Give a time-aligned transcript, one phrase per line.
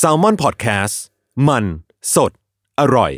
[0.00, 0.94] S a l m o n PODCAST
[1.48, 1.64] มัน
[2.14, 2.32] สด
[2.80, 3.12] อร่อย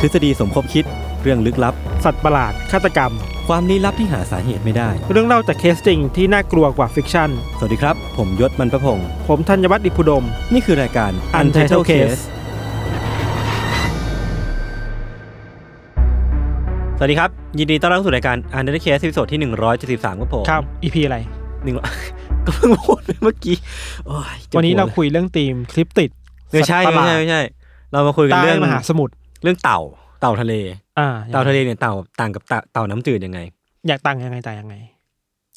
[0.00, 0.84] ทฤษฎีสมคบคิด
[1.22, 3.12] เรื่องลึกลับ สัตว์ประหลาดฆาตกรรม
[3.48, 12.22] ความลี้ลับที่หาสาเหตุไม่ได้ เรื่องเล่าจากเคสจริงที่น่ากลัวกว่า fiction สวัสดีครับ ผมยชญ์ บรรพพงศ์ผมธัญวัฒน์อิพภูดม นี่คือรายการ Untitled Case
[16.96, 19.40] สวัสดีครับ ยินดีต้อนรับเข้าสู่รายการ Untitled Case ตอนที่
[19.80, 21.18] 173ครับผมครับ EP อะไร
[21.64, 21.74] หนึ่ง
[22.46, 23.56] ก็เพิ่งพูดไปเมื่อกี้
[24.06, 26.10] โอ้ยจ็บวันนี้เราหัลคุยเรื่องธีมคลิปติด
[26.52, 27.42] ไม่ใช่สัตว์ประหไม่ลาดใช่ไม่ใช่
[27.92, 29.80] เรามาคุยกันใต้เรื่องมหาสมุทรเรื่องเต่า
[30.20, 30.54] เต่าทะเล
[30.98, 33.40] อ่า เต่าทะเลเนี่ยเต่าต่างกับเต่าเต่าน้ำจืดยังไง
[33.88, 34.74] อยากต่างยังไงต่างยังไง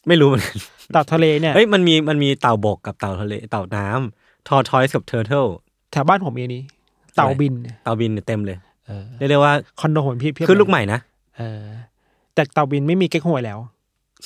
[0.08, 0.56] ไม่รู้เหมือนกัน
[0.94, 5.46] เต่าทะเลเนี่ยเอ้ยมันมีมันมีเต่าบกกับเต่าทะเลเต่าน้ำ tortoise กับ turtle
[5.92, 6.64] แถวบ้านผมมีอันนี้
[7.16, 8.58] เต่าบินเนี่ยเต่าบินเนี่ยเต็มเลย
[8.88, 11.00] เออเรียกได้ว่าคอนโดผมพี่เพียบขึ้นเยลูกใหม่นะ
[11.38, 11.62] เออ
[12.34, 13.60] แต่เต่าบินไม่มีเก๊กฮวยแล้ว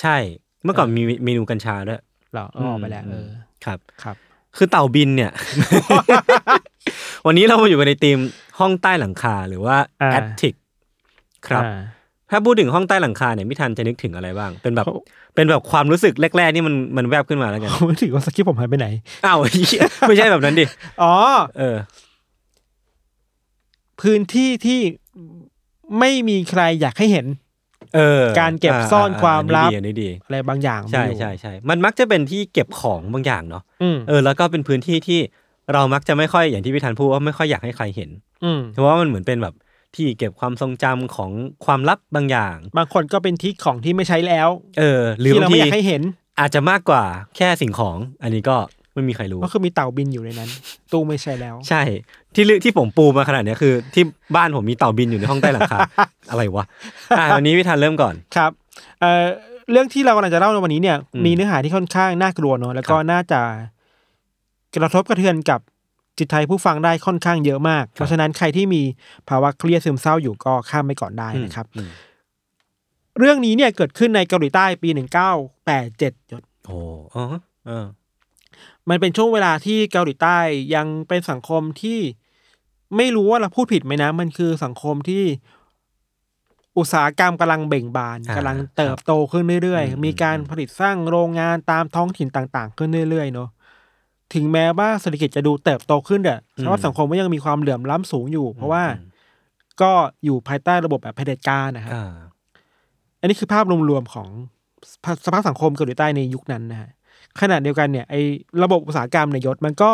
[0.00, 0.16] ใช่
[0.64, 2.00] เมื่อก่อนมีเมนูกัญชาด้วย
[2.32, 3.28] เหรอเอาออกไปแล้วเออ
[3.64, 4.16] ครับครับ
[4.56, 5.32] คือเต่าบินเนี่ย
[7.26, 8.18] วันนี้เรามาอยู่กันในธีม
[8.58, 10.54] ห้องใต้หลังคาหรือว่าอ่า attic
[11.46, 11.78] ครับอ่า
[12.30, 14.94] ถ้าพูดถึงห้องใต้หลังคาเนี่ยพี่ทันจะนึกถึงอะไรบ้าง เป็นแบบเขา
[15.34, 18.86] เป็นแบบความรู้สึกแรกๆ นี่มันมันแวบขึ้นมาแล้วกันผมนึกถึงว่าสคริปต์ผมหายไปไหน
[19.26, 20.64] อ้าวเหี้ยไม่ใช่แบบนั้นดิ
[21.02, 21.14] อ๋อ
[21.58, 21.76] เออ
[24.00, 24.80] พื้นที่ที่
[25.98, 27.26] ไม่มีใครอยากให้เห็น
[27.96, 35.20] เออการเก็บซ่อนความลับอันนี้ดีอะไรบางอย่างใช่มีอยู่ใช่ใช่มันมักจะเป็นที่เก็บของบางอย่างเนาะอืมเออแล้วก็เป็นพื้นที่ที่
[35.72, 38.10] เรามักจะไม่ค่อยอย่างที่พี่ทันพูดว่าไม่ค่อยอยากให้ใครเห็น
[38.44, 39.54] อืมเพราะว่ามันเหมือนเป็นแบบ
[39.96, 41.30] ที่เก็บความทรงจำของ
[41.64, 44.48] ความลับบางอย่าง บางคนก็เป็นที่ของที่ไม่ใช้แล้ว
[44.78, 46.02] เออ หรือที่บาเรางไม่ทีอยากให้เห็น
[46.40, 47.04] อาจจะมากกว่า
[47.36, 48.56] แค่สิ่งของ อันนี้ก็
[48.98, 50.50] ไม่มีใครรู้ ก็คือมีเต่าบินอยู่ในนั้น
[50.92, 51.82] ตู้ไม่ใช่แล้ว ใช่
[52.34, 54.04] ที่ลึที่ผมปูมาขนาดเนี้ยคือ ที่
[54.36, 55.78] บ้านผมมีเต่าบินอยู่ในห้องใต้หลังคา
[56.30, 56.66] อะไรวะ
[57.18, 58.50] อะวันนี้พี่ทันเริ่มก่อน ครับ
[59.00, 59.24] เอ่อ
[59.70, 63.40] เรื่องที่เรากำลังจะเล่าในวันนี้เนี่ยอืมมีเนื้อหาที่ค่อนข้างน่ากลัวเนอะแล้วก็ครับน่าจะ
[64.76, 65.60] กระทบกระเทือนกับ
[66.18, 68.82] จิตใจผู้ฟังได้ค่อนข้างเยอะมาก เพราะฉะนั้นใครที่มี
[69.28, 71.90] ภาวะเครียดซึมเศร้าอยู่ก็ข้ามไปก่อนได้นะครับอืม
[73.18, 75.32] เรื่องนี้เนี่ยเกิดขึ้นในเกาหลีใต้ปีหนึ่งเก้า
[75.66, 76.12] แปดเจ็ด
[76.66, 76.78] โอ้
[77.14, 77.24] อ๋อ
[77.66, 77.84] เออ
[78.88, 80.38] มันเป็นช่วงเวลาที่เกาหลีใต้
[80.74, 82.00] ยังเป็นสังคมที่
[82.96, 85.24] ไม่รู้ว่าเราพูดผิดไหมนะ มันคือสังคมที่
[86.78, 93.48] อุตสาหกรรมกำลังเบ่งบานอ่ากำลังเติบโตขึ้นเรื่อยอืมๆมีการผลิตสร้างโรงงานตามท้องถิ่นต่างๆ ขึ้นเรื่อยๆเนาะ
[94.34, 98.84] ถึงแม้ว่าเศรษฐกิจจะดูเติบโตขึ้นแต่แต่ว่าสังคมก็ยังมีความเหลื่อมล้ำสูงอยู่ เพราะว่า
[99.82, 99.92] ก็
[100.24, 102.12] อยู่ภายใต้ระบบแบบเผด็จการนะครับอ่า
[103.20, 104.28] อันนี้คือภาพรวมๆของ
[104.92, 106.90] สภาสภาพสังคมเกาหลีใต้ในยุคนั้นนะฮะ
[107.40, 108.20] ขณะเดียวกันเนี่ยไอ้
[108.62, 109.90] ระบบอุตสาหกรรมในยศมันก็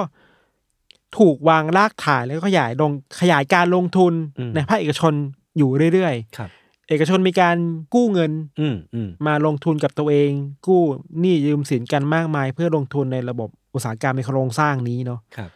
[1.18, 2.90] ถูกวางรากฐานแล้วก็ขยายลง
[3.20, 5.12] ขยายการลงทุนอืมในภาคเอกชน
[5.56, 7.56] อยู่เรื่อยครับๆเอกชนมีการ
[7.94, 10.30] กู้เงินอืมอืมมาลงทุนกับตัวเอง
[10.66, 10.82] กู้
[11.20, 15.50] หนี้ยืมสินกันมากมาย เพื่อลงทุนในระบบอุตสาหกรรมในโครงสร้างนี้เนาะครับ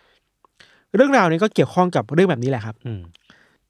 [0.96, 3.00] เรื่องราวนี้ก็เกี่ยวข้องกับเรื่องแบบนี้แหละครับอืม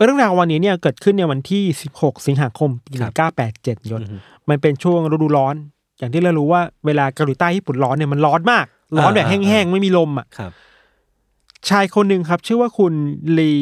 [0.04, 1.62] เรื่องราววันนี้เนี่ยเกิดขึ้นในวันที่
[1.94, 3.12] 16 สิงหาคมปีครับ
[3.56, 5.54] 1987ยศอืมมันเป็นช่วงฤดูร้อน
[5.98, 8.66] อย่างที่เรารู้ว่าเวลาเกาหลีใต้ญี่ปุ่นร้อนเนี่ยมันร้อนมาก
[8.98, 10.52] ร้อนแบบอ่าแห้งๆ ไม่มีลมอะครับ
[11.68, 12.92] ชายคนหนึ่งครับ ชื่อว่าคุณ
[13.38, 13.52] ลี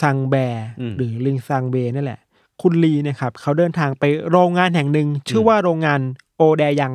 [0.00, 2.20] ซังแบร์อืมหรือลิงซังเบนั่นแหละ
[2.62, 6.00] คุณลีเนะครับเขาเดินทางไปโรงงานแห่งหนึ่ง ชื่อว่าโรงงาน
[6.36, 6.94] โอแดยัง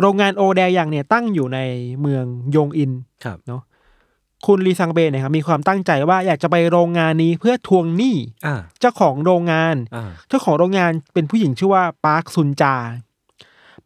[0.00, 1.58] โรงงานโอแดยังเนี่ยตั้งอยู่ใน
[2.00, 2.24] เมือง
[2.56, 2.92] ยงอิน
[3.24, 3.62] ครับเนาะ
[4.46, 8.16] คุณลีซังเบเนี่ยครับมีความตั้งใจว่าอยากจะไปโรงงานนี้เพื่อทวงหนี้
[8.46, 12.74] อ่าเจ้าของโรงงานอ่าเจ้าของโรงงานเป็นผู้หญิงชื่อว่าปาร์คซุนจา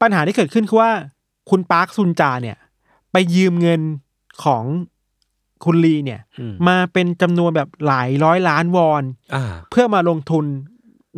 [0.02, 0.92] ปัญหาที่เกิดขึ้นคือว่า
[1.50, 2.56] คุณปาร์คซุนจาเนี่ย
[3.12, 3.80] ไปยืมเงิน
[4.44, 4.64] ของ
[5.64, 9.02] คุณลีเนี่ยอืมมาเป็นจำนวนแบบหลายร้อยล้านวอน
[9.34, 10.44] อ่าเพื่อมาลงทุน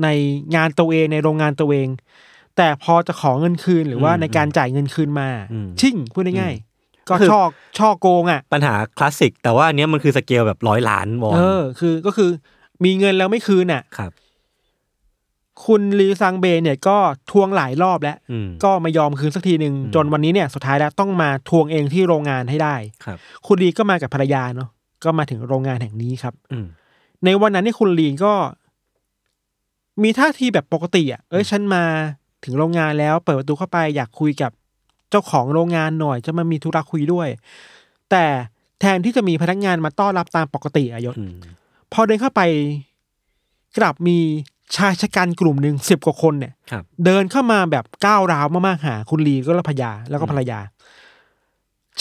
[0.02, 0.08] ใน
[0.56, 1.88] งานตัวเองในโรงงานตัวเอง
[2.56, 7.40] แต่พอจะขอเงินคืนหรือว่าอืมในการจ่ายเงินคืนมาอืมชิ่งพูดง่ายๆก็คือช่อ
[7.78, 12.30] ช่อโกงอะ ปัญหาคลาสสิก แต่ว่าอันเนี้ยมันคือสเกลแบบร้อยล้านวอนเออคือก็คือ
[12.84, 14.12] มีเงินแล้วไม่คืนอะครับ
[15.64, 16.96] คุณลีซังเบย์เนี่ยก็
[17.30, 24.68] ทวงหลายรอบแล้วอืมก็ไม่ยอมคืนสักทีหนึ่งอืมจนวันนี้เนี่ยสุดท้ายแล้วต้องมาทวงเองที่โรงงานให้ได้ครับ คุณลีก็มากับภรรยาเนาะ
[25.04, 26.66] ก็มาถึงโรงงานแห่งนี้ครับอืม
[27.24, 28.34] ในวันนั้นนี่คุณลีก็
[30.02, 31.84] มีท่าทีแบบปกติอะเอ้ยฉันมา
[32.44, 34.50] ถึงโรงงานแล้ว เปิดประตูเข้าไปอยากคุยกับ
[35.10, 37.28] เจ้าของโรงงานหน่อย จะมามีธุระคุยด้วย
[38.10, 38.24] แต่
[38.80, 41.34] แทนที่จะมีพนักงานมาต้อนรับตามปกติอะยศอืม
[41.92, 42.42] พอเดินเข้าไป
[43.78, 44.18] กลับมี
[44.76, 50.60] ชายชะกันกลุ่มหนึ่งสิบกว่าคนเนี่ย ครับ เดินเข้ามาแบบก้าวร้าวมากๆหา คุณลีก็แล้วภรรยาแล้วก็ภรรยา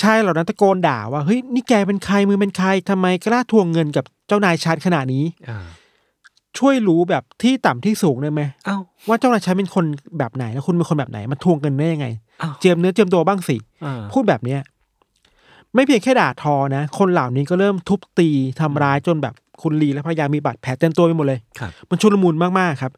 [0.02, 5.60] ชายเหล่านั้นตะโกนด่าว่าเฮ้ยนี่แกเป็นใครมือเป็นใครทำไมกล้าทวงเงินกับเจ้านายชันขนาดนี้ อ่า
[6.58, 8.78] ช่วยรู้แบบที่ต่ำที่สูงได้ไหมเอ้า
[9.08, 9.86] ว่าเจ้านายชันเป็นคน
[10.18, 12.08] แบบไหนแล้วคุณเป็นคนแบบไหนมาทวงเงินได้ยังไง
[12.42, 14.60] อ้าว เจียมเนื้อเจียมตัวบ้างสิ อ่าพูดแบบเนี้ย
[15.76, 18.30] ไม่เพียงแค่ด่าทอนะ คนเหล่านี้ก็เริ่มทุบตี
[18.60, 22.94] ทำร้ายจนแบบ คุณลีและภรรยามีบาดแผลเต็มตัวไปหมดเลยครับมันชุลมุนมากๆครับ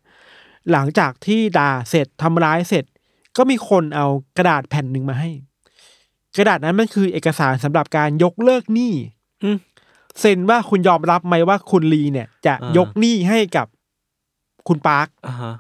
[0.72, 2.86] หลังจากที่ด่าเสร็จทำร้ายเสร็จ
[3.38, 4.06] ก็มีคนเอา
[4.38, 5.30] กระดาษแผ่นหนึ่งมาให้
[6.38, 8.94] กระดาษนั้นมันคือเอกสารสำหรับการยกเลิกหนี้
[9.44, 9.58] อืม
[10.20, 13.68] เซ็นว่าคุณยอมรับไหมว่าคุณลีเนี่ย จะอ่ายยกหนี้ให้กับ
[14.68, 15.54] คุณปาร์คอ่าฮะ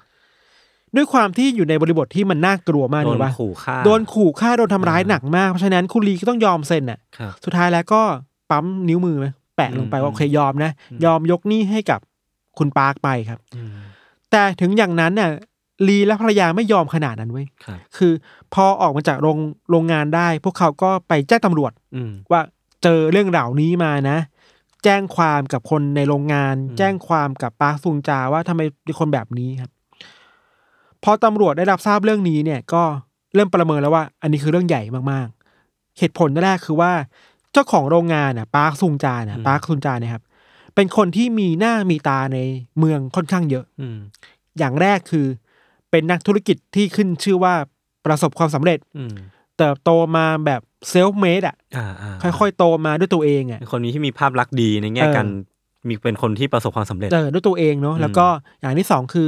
[0.95, 8.01] ด้วยความที่อยู่ในบริบทที่มันน่ากลัวมากโดเลนยว่าขู่ฆ่าโดนขู่ฆ่าโดนทำร้ายอ่าหนักมาก เพราะฉะนั้นคุณลีก็ต้องยอมเซ็นน่ะครับสุดท้ายแล้วก็
[8.51, 11.99] ปั๊มนิ้วมือไหม แปะลงไปอืมว่าโอเคยอมนะอืมยอมยกหนี้ให้กับ
[12.57, 13.69] คุณปาร์คไปครับอืม
[14.31, 15.31] แต่ถึงอย่างนั้นน่ะ
[15.87, 18.13] ลีและภรรยาไม่ยอมขนาดนั้นเว้ยครับคือ
[18.53, 19.37] พอออกมาจากโรง
[19.69, 22.41] โรงงานได้ พวกเขาก็ไปแจ้งตำรวจอืมว่า
[22.83, 24.17] เจอเรื่องเหล่านี้มานะ
[24.83, 29.71] แจ้งความกับคนในโรงงานอืมแจ้งความกับปาร์คซุงจาว่าทำไมเป็นคนแบบนี้ครับ
[31.03, 32.83] พอตำรวจได้รับทราบเรื่องนี้เนี่ย ก็
[33.35, 34.81] เริ่มประเมินแล้วว่า อันนี้คือเรื่องใหญ่
[35.11, 36.91] มากๆ เหตุผลแรกคือว่า
[37.55, 40.23] เจ้าของโรงงานน่ะปาร์คซุงจาน่ะปาร์คซุงจาเนี่ยครับ
[40.75, 42.39] เป็นคนที่มีหน้ามีตาใน
[42.79, 43.97] เมืองค่อนข้างเยอะ อืม
[44.57, 45.25] อย่างแรกคือ
[45.91, 47.53] เป็นนักธุรกิจที่ขึ้นชื่อว่า
[48.05, 49.15] ประสบความสำเร็จ อืม
[49.57, 55.27] เติบโตมาแบบ self-made อะอ่าอ่าค่อยๆโตมาด้วยตัวเองอะเป็นคนนี้ที่มีภาพลักษณ์ดีในแง่เออการ
[55.87, 58.27] มีเป็นคนที่ประสบความสำเร็จเจอด้วยตัวเองเนาะอืมแล้วก็
[58.61, 59.27] อย่างที่สองคือ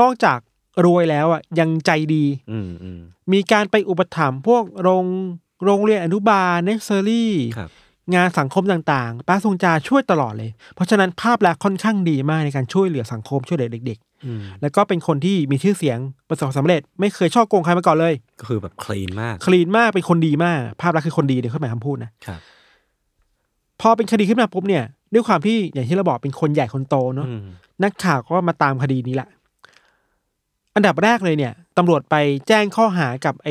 [0.00, 0.38] นอกจาก
[0.86, 3.00] รวยแล้วอะยังใจดี อืมอืม
[3.32, 5.04] มีการไปอุปถัมภ์พวกโรง
[5.64, 7.70] โรงเรียนอนุบาลเนสเซอรี่ ครับ
[8.14, 15.98] งานสังคมต่างๆ ป้าทรงจาช่วยตลอดเลย เพราะฉะนั้นภาพลักษณ์ค่อนข้างดีมากในการช่วยเหลือสังคมช่วยเหลือเด็ก อืมๆ แล้วก็เป็นคนที่มีชื่อเสียง
[16.28, 22.40] ประสบความสำเร็จ ไม่เคยช่อโกงใครมาก่อนเลย ก็คือแบบคลีนมากคลีนมากเป็นคนดีมาก ภาพลักษณ์คือคนดีเดี๋ยวขึ้นหมายคำพูดนะ ครับ
[23.80, 24.84] พอเป็นคดีขึ้นมาปุ๊บเนี่ย
[25.14, 27.42] ด้วยความที่อย่างที่เราบอกเป็นคนใหญ่คนโตเนาะ อืม
[27.84, 29.28] นักข่าวก็มาตามคดีนี้แหละ
[30.74, 32.14] อันดับแรกเลยเนี่ยตำรวจไป
[32.48, 33.48] แจ้งข้อหากับไอ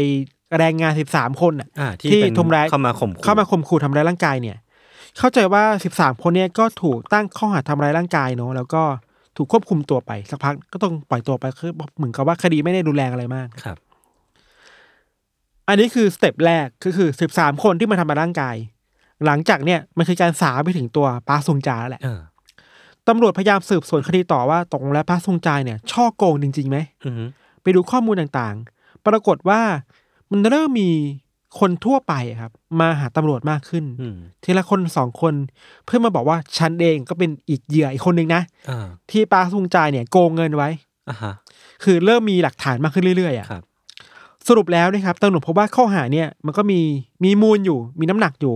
[0.59, 4.57] แรงงานสิบสามคนน่ะอ่าที่ที่เป็นทำร้ายเข้ามาข่มขู่เข้ามาข่มขู่ทำร้ายร่างกายเนี่ย
[5.17, 8.83] เข้าใจว่าสิบสามคนเนี่ยก็ถูกตั้งข้อหาทำร้ายร่างกายเนาะแล้วก็
[9.37, 13.77] ถูกควบคุมตัวไปสักพักก็ต้องปล่อยตัวไปคือเหมือนกับว่าคดีไม่ได้รุนแรงอะไรมากครับ
[15.67, 18.55] อันนี้คือสเต็ปแรกก็คือสิบสามคนที่มาทำร้ายร่างกาย
[19.25, 22.19] หลังจากเนี่ยมันคือการสาวไปถึงตัวป้าซุงจาแล้วแหละเออ
[23.07, 27.15] ตำรวจพยายามสืบสวนคดีต่อว่าตกลงแล้วป้าซุงจาเนี่ย ช่อโกงจริงๆไหมอืม
[27.61, 29.61] ไปดูข้อมูลต่างๆ ปรากฏว่า
[30.33, 30.89] มันเริ่มมี
[31.59, 35.33] คนทั่วไปอะครับ มาหาตำรวจมากขึ้นอืมทีละคนสองคน
[35.85, 40.69] เพื่อมาบอกว่าฉันเองก็เป็นอีกเหยื่ออีกคนหนึ่งนะอ่าที่ป้าซุงจายเนี่ยโกงเงินไว้
[41.09, 41.33] อ่าฮะ
[41.83, 43.63] คือเริ่มมีหลักฐานมากขึ้นเรื่อยๆอะครับ
[44.47, 46.79] สรุปแล้วนะครับตำรวจพบว่าข้อหาเนี่ย มันก็มี
[47.23, 48.55] มีมูลอยู่ มีน้ำหนักอยู่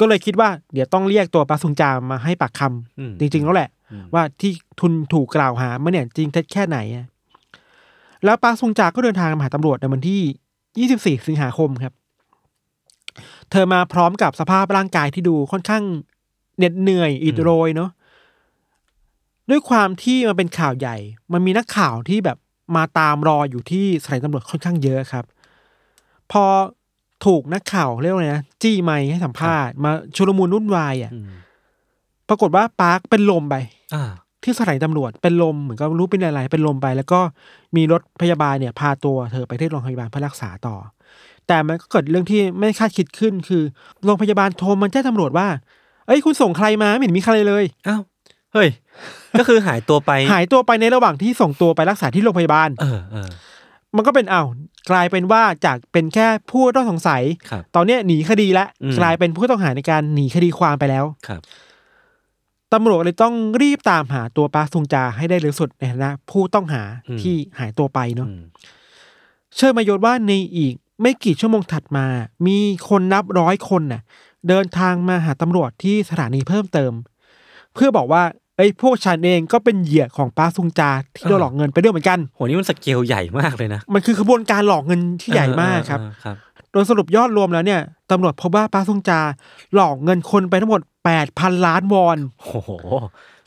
[0.00, 7.06] ก็เลยคิดว่า เดี๋ยวต้องเรียกตัวป้าซุงจามาให้ปากคำอืมจริงๆแล้วแหละอืมว่าที่ทุนถูกกล่าวหามาเนี่ยจริงเท็จแค่ไหนอะ
[8.24, 10.22] แล้วปาร์คซุงจาก็เดินทางมาหาตำรวจในวันที่
[10.76, 11.94] 24 สิงหาคมครับ
[13.50, 15.84] เธอมาพร้อมกับสภาพร่างกายที่ดูค่อนข้าง
[16.58, 17.90] เหน็ดเหนื่อยอิดโรยเนาะ
[19.50, 20.96] ด้วยความที่มันเป็นข่าวใหญ่
[21.32, 22.38] มันมีนักข่าวที่แบบ
[22.76, 25.24] มาตามรออยู่ที่สถานีตำรวจค่อนข้างเยอะครับ
[26.32, 26.44] พอ
[27.26, 31.30] ถูกนักข่าวเรียกว่าไงนะจี้ไมค์ให้สัมภาษณ์มาชุลมุนวุ่นวายอะอืม
[32.28, 33.54] ปรากฏว่าปาร์คเป็นลมไป
[33.94, 34.10] อ่า
[34.44, 37.20] ที่สถานีตำรวจเป็นลมเหมือนกับรู้เป็นอะไรเป็นลมไป แล้วก็
[37.76, 40.76] มีรถพยาบาลเนี่ยพาตัวเธอไปที่โรงพยาบาลเพื่อรักษาต่อ
[41.46, 43.62] แต่มันก็เกิดเรื่องที่ไม่คาดคิดขึ้นคือ
[44.04, 45.48] โรงพยาบาลโทรมาแจ้งตำรวจว่า
[46.06, 48.00] เอ้ยคุณส่งใครมาไม่เห็นมีใครเลยอ้าว
[48.54, 48.68] เฮ้ย
[49.38, 53.28] ก็คือหายตัวไปหายตัวไปในระหว่างที่ส่งตัวไปรักษาที่โรงพยาบาล เออเออ
[53.96, 54.46] มันก็เป็นอ้าว
[54.90, 61.40] กลายเป็นว่าจากเป็นแค่ผู้ต้องสงสัยครับตอนเนี้ยหนีคดีแล้วอืมกลายเป็นผู้ต้องหาในการหนีคดีความไปแล้วครับ
[62.72, 66.82] ตำรวจเลยต้องรีบตามหาตัวปาซุงจาให้ได้เร็วสุดในฐานะผู้ต้องหา
[67.22, 68.42] ที่หายตัวไปเนาะอืม
[69.54, 72.06] เชื่อมายศว่าในอีกไม่กี่ชั่วโมงถัดมา
[72.46, 74.02] มีคนนับร้อยคนน่ะ
[74.48, 76.92] เดินทางมาหาตำรวจที่สถานีเพิ่มเติม
[77.74, 78.22] เพื่อบอกว่า
[78.56, 86.36] ไอ้ยพวกฉันเองก็เป็นเหยื่อของป้าซุงจาที่โดนหลอกเงินไปด้วยเหมือนกันโหนี่มันสเกลใหญ่มากเลยนะ มันคือขบวนการหลอกเงินที่ใหญ่มากครับเออเออครับ
[86.72, 87.80] โดยสรุปยอดรวมแล้วเนี่ย
[88.12, 89.20] ตำรวจพบว่าป้าซุงจา
[89.74, 90.80] หลอกเงินคนไปทั้งหมด
[91.22, 92.70] 8,000 ล้านวอน โอ้โห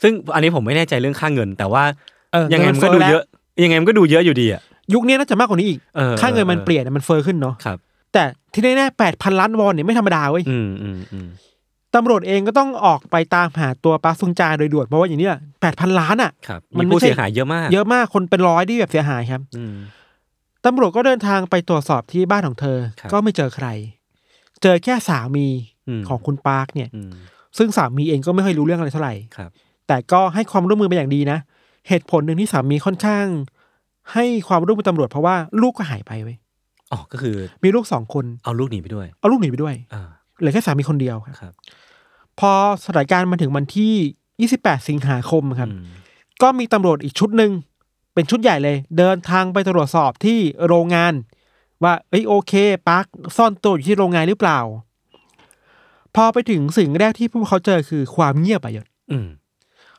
[0.02, 1.82] ซึ่งอันนี้ผมไม่แน่ใจเรื่องค่าเงิน แต่ว่า
[2.32, 3.22] เออยังไงมันก็ดูเยอะ
[3.62, 4.60] ยังไงมันก็ดูเยอะอยู่ดีอะ
[4.94, 7.78] ยุคนี้น่าจะมากกว่านี้อีกเออค่าเงินมันเออเปลี่ยนมันเฟอ้อขึ้นเนาะครับ
[8.12, 11.28] แต่ที่แน่ๆแปดพันล้านวอนเนี่ยไม่ธรรมดาเว้ยอืมอืมอืม
[11.94, 15.28] ตำรวจเองก็ต้องออกไปตามหาตัวปาซุงจาโดยด่วนเพราะว่าอย่างนี้
[15.60, 19.76] แปดพันล้านอะครับมัมีนไม่ผู้ใช่เสียหายเยอะมาก เยอะมากคนเป็นร้อยที่แบบเสียหายครับอืม
[20.66, 25.46] ตำรวจก็เดินทางไปตรวจสอบที่บ้านของเธอครับก็ไม่เจอใครเจอแค่สามี
[25.88, 27.12] อืมของคุณปาร์คเนี่ยอืม
[27.58, 29.50] ซึ่งสามีเองก็ไม่ค่อยรู้เรื่องอะไรเท่าไหร่ครับ
[29.86, 31.38] แต่ก็ให้ความร่วมมือเป็นอย่างดีนะ
[31.88, 33.26] เหตุผลหนึ่งที่สามีค่อนข้าง
[34.12, 36.36] ให้ความร่วมมือตำรวจเพราะว่าลูกก็หายไปเว้ย
[36.92, 40.08] อ๋อก็คือ มีลูกสองคนเอาลูกหนีไปด้วย เอาลูกหนีไปด้วยอ่า
[40.40, 41.52] เหลือแค่สามีคนเดียวครับครับ
[42.38, 42.52] พอ
[42.84, 45.84] สถานการณ์มาถึงวันที่ 28 สิงหาคมครับอืม
[46.42, 47.50] ก็มีตำรวจอีกชุดหนึ่ง
[48.14, 51.12] เป็นชุดใหญ่เลย เดินทางไปตรวจสอบที่โรงงาน
[51.82, 52.52] ว่าเอ้ยโอเค
[52.88, 53.04] ปาร์ค
[53.36, 54.58] ซ่อนตัวอยู่ที่โรงงานหรือเปล่า
[56.14, 59.28] พอไปถึงสิ่งแรกที่พวกเขาเจอคือความเงียบอะยศอืม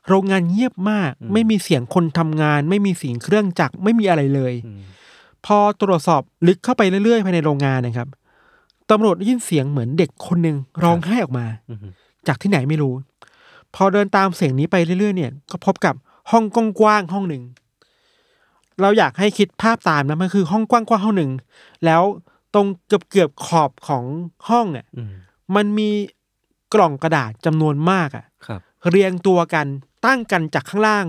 [0.07, 4.81] โรงงานเงียบมากอืมไม่มีเสียงคนทำงาน ไม่มีเสียงเครื่องจักรไม่มีอะไรเลยอืม
[5.45, 8.07] พอตรวจสอบลึกเข้าไปเรื่อยๆภายในโรงงานนะครับ
[8.89, 11.79] ตำรวจได้ยินเสียงเหมือนเด็กคนหนึ่งร้องไห้ออกมาอืม
[12.27, 12.93] จากที่ไหนไม่รู้
[13.75, 15.95] พอเดินตามเสียงนี้ไปเรื่อยๆ เนี่ย ก็พบกับ
[16.31, 16.43] ห้อง
[16.79, 17.43] กว้างๆห้องหนึ่ง
[18.81, 21.31] เราอยากให้คิดภาพตามนะมันคือห้องกว้างๆห้องหนึ่ง
[21.85, 22.01] แล้ว
[22.53, 24.03] ตรงเกือบๆขอบของ
[24.49, 25.11] ห้องอะอืม
[25.55, 25.89] มันมี
[26.73, 29.65] กล่องกระดาษจำนวนมากอะครับ เรียงตัวกัน
[30.05, 31.05] ตั้งกันจากข้างล่าง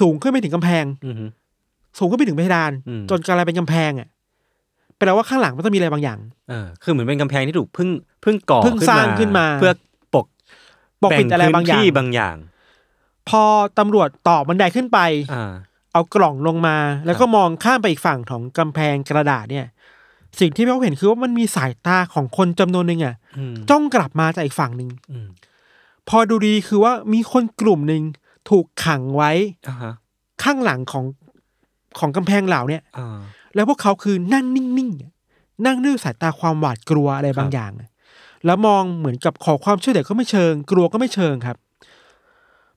[0.00, 1.14] สูงขึ้นไปถึงกำแพงอืม
[1.98, 4.08] สูงขึ้นไปถึงเพดานอืมจนกลายเป็นกำแพงอะ
[4.96, 7.88] แปลว่าข้างหลังมันต้องมีอะไรบางอย่างเออคือเหมือนเป็นกำแพงที่ถูกเพึ่ง
[8.22, 9.72] เพึ่งก่อเพิ่งสร้างขึ้นมา เพื่อ
[10.14, 10.26] ปก
[11.02, 12.36] ปกปิดอะไรบางอย่างแพื้นที่บางอย่าง
[13.28, 13.42] พอ
[13.78, 14.98] ตำรวจต่อบันไดขึ้นไป
[15.34, 15.52] อ่า
[15.92, 19.66] เอากล่องลงมา แล้วก็มองข้ามไปอีกฝั่งของกำแพงกระดาษเนี่ย
[20.40, 25.26] สิ่งที่เขาเห็นคือว่ามันมีสายตาของคนจำนวนหนึ่งอะอืมจ้องกลับมาจากอีกฝั่งหนึ่งอืม
[26.08, 28.02] พอดูดีคือว่ามีคนกลุ่มหนึ่ง
[28.50, 29.32] ถูกขังไว้
[29.68, 29.92] อ่าฮะ
[30.42, 31.04] ข้างหลังของ
[31.98, 33.18] ของกำแพงเหล่าเนี่ยอ่า
[33.54, 35.12] แล้วพวกเขาคือนั่งนิ่งๆอะ
[35.66, 37.88] นั่งด้วยสายตาความหวาดกลัวอะไรบางครับอย่างอะ
[38.46, 41.56] แล้วมองเหมือนกับขอความช่วยเหลือก็ไม่เชิง กลัวก็ไม่เชิงครับ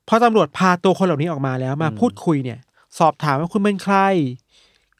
[0.08, 2.60] พอตำรวจพาตัวคนเหล่านี้ออกมาแล้วมาพูดคุยเนี่ย
[3.00, 3.96] สอบถามว่าคุณเป็นใคร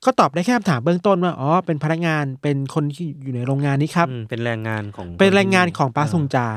[0.06, 6.48] ก็ตอบได้แค่คำถามเบื้องต้นว่าอ๋อเป็นพนักงานเป็นคนที่อยู่ในโรงงานนี้ครับ อืมเป็นแรงงานของเป็นแรงงานของปาซุงจา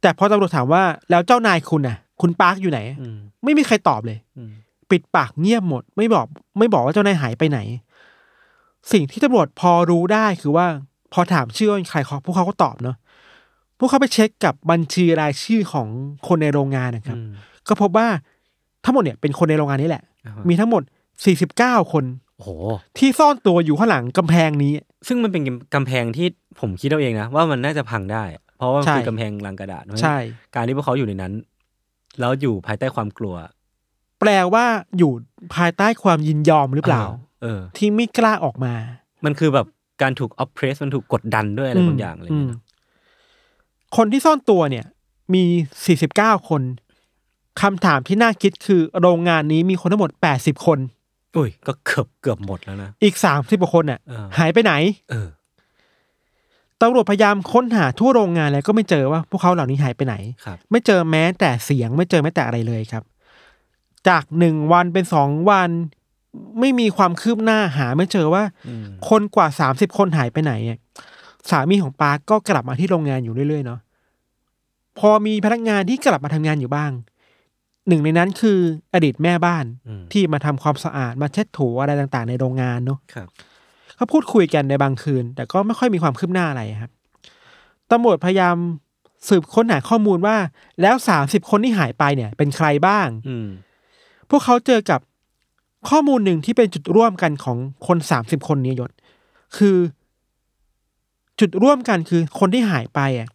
[0.00, 4.50] แต่พอตำรวจถามว่าแล้วเจ้านายคุณน่ะ คุณปาร์คอยู่ไหน อืมไม่มีใครตอบเลย อืม
[4.90, 6.26] ปิดปากเงียบหมด ไม่บอก
[6.58, 7.58] ไม่บอกว่าเจ้านายหายไปไหน
[8.92, 10.66] สิ่งที่ตำรวจพอรู้ได้คือว่า
[11.12, 12.96] พอถามชื่อว่าเป็นใครเขาพวกเขาก็ตอบเนาะ
[13.78, 15.88] พวกเขาไปเช็คกับบัญชีรายชื่อของ
[16.28, 17.32] คนในโรงงานนะครับ อืม
[17.68, 18.08] ก็พบว่า
[18.84, 20.82] ทั้งหมดเนี่ยเป็นคนในโรงงานนี้แหละอ่าฮะมีทั้งหมด
[21.36, 22.04] 49 คน
[22.36, 22.50] โอ้โห
[22.98, 24.72] ที่ซ่อนตัวอยู่ข้างหลังกำแพงนี้
[25.06, 25.42] ซึ่งมันเป็น
[25.74, 26.26] กำแพงที่
[26.60, 28.24] ผมคิดเอาเองนะ ว่ามันน่าจะพังได้
[28.58, 30.16] เพราะว่ามันใช่คือกำแพงลังกระดาษใช่
[30.54, 31.32] การที่พวกเขาอยู่ในนั้น
[32.20, 33.34] แล้วอยู่ภายใต้ความกลัว
[34.20, 34.64] แปลว่า
[34.98, 35.12] อยู่
[35.56, 37.04] ภายใต้ความยินยอมหรือเปล่า
[37.42, 38.74] เออ ที่ไม่กล้าออกมา
[39.24, 39.66] มันคือแบบ
[40.02, 42.58] การถูก oppress มันถูกกดดันด้วยอะไรบางอย่างอะไรอย่างเงี้ยม
[43.96, 44.86] คนที่ซ่อนตัวเนี่ย
[45.34, 45.44] มี
[45.96, 46.62] 49 คน
[47.60, 50.78] คำถามที่น่าคิดคือโรงงานนี้มีคนทั้งหมด 80 คน
[51.36, 54.72] อุ้ย ก็เกือบเกือบหมดแล้วนะ อีก30กว่าคนน่ะ เออ หายไปไหน
[55.10, 55.28] เออ
[56.80, 60.14] ตำรวจพยายามค้นหาทั่วโรงงานแล้วก็ไม่เจอว่าพวกเขาเหล่านี้หายไปไหน
[60.44, 63.02] ครับ ไม่เจอแม้แต่เสียงไม่เจอแม้แต่อะไรเลยครับ
[64.08, 65.70] จากหนึ่งวันเป็นสองวัน
[66.60, 70.78] ไม่มีความคืบหน้าหาไม่เจอว่า อืม คนกว่าสามสิบคนหายไปไหนอะ
[71.50, 73.80] สามีของปาร์คก็กลับมาที่โรงงานอยู่เรื่อยๆเนาะ
[74.98, 76.90] พอมีพนักงานที่กลับมาทำงานอยู่บ้าง
[77.88, 78.58] หนึ่งในนั้นคือ
[78.94, 83.28] อดีตแม่บ้านอืมที่มาทำความสะอาดมาเช็ดถูอะไรต่างๆ ในโรงงานเนาะครับ
[83.96, 86.92] เขาพูดคุยกันในบางคืน แต่ก็ไม่ค่อยมีความคืบหน้าอะไรครับ
[87.90, 88.56] ตำรวจพยายาม
[89.28, 90.36] สืบค้นหาข้อมูลว่า
[90.80, 93.48] แล้วสามสิบคนที่หายไปเนี่ย เป็นใครบ้าง อืม
[94.30, 95.00] พวกเขาเจอกับ
[95.88, 98.90] ข้อมูลหนึ่งที่เป็นจุดร่วมกันของคนสามสิบคนนี้ยศ
[99.56, 99.76] คือ
[101.40, 103.28] จุดร่วมกันคือคนที่หายไปอะ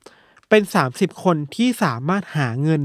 [0.50, 2.82] เป็นสามสิบคนที่สามารถหาเงิน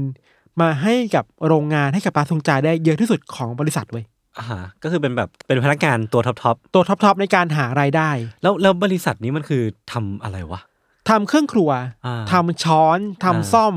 [0.61, 4.05] มาให้กับโรงงานให้กับปาซุงจาได้เยอะที่สุดของบริษัทเว้ย
[4.37, 8.09] อ่าฮะก็คือเป็นแบบเป็นพนักงานตัวท็อปทอปตัวท็อปๆในการหารายได้
[8.41, 10.61] แล้วแล้วบริษัทนี้มันคือทำอะไรวะ
[11.09, 11.69] ทำเครื่องครัว
[12.05, 13.75] อ่าทำช้อนทำอ่าซ่อม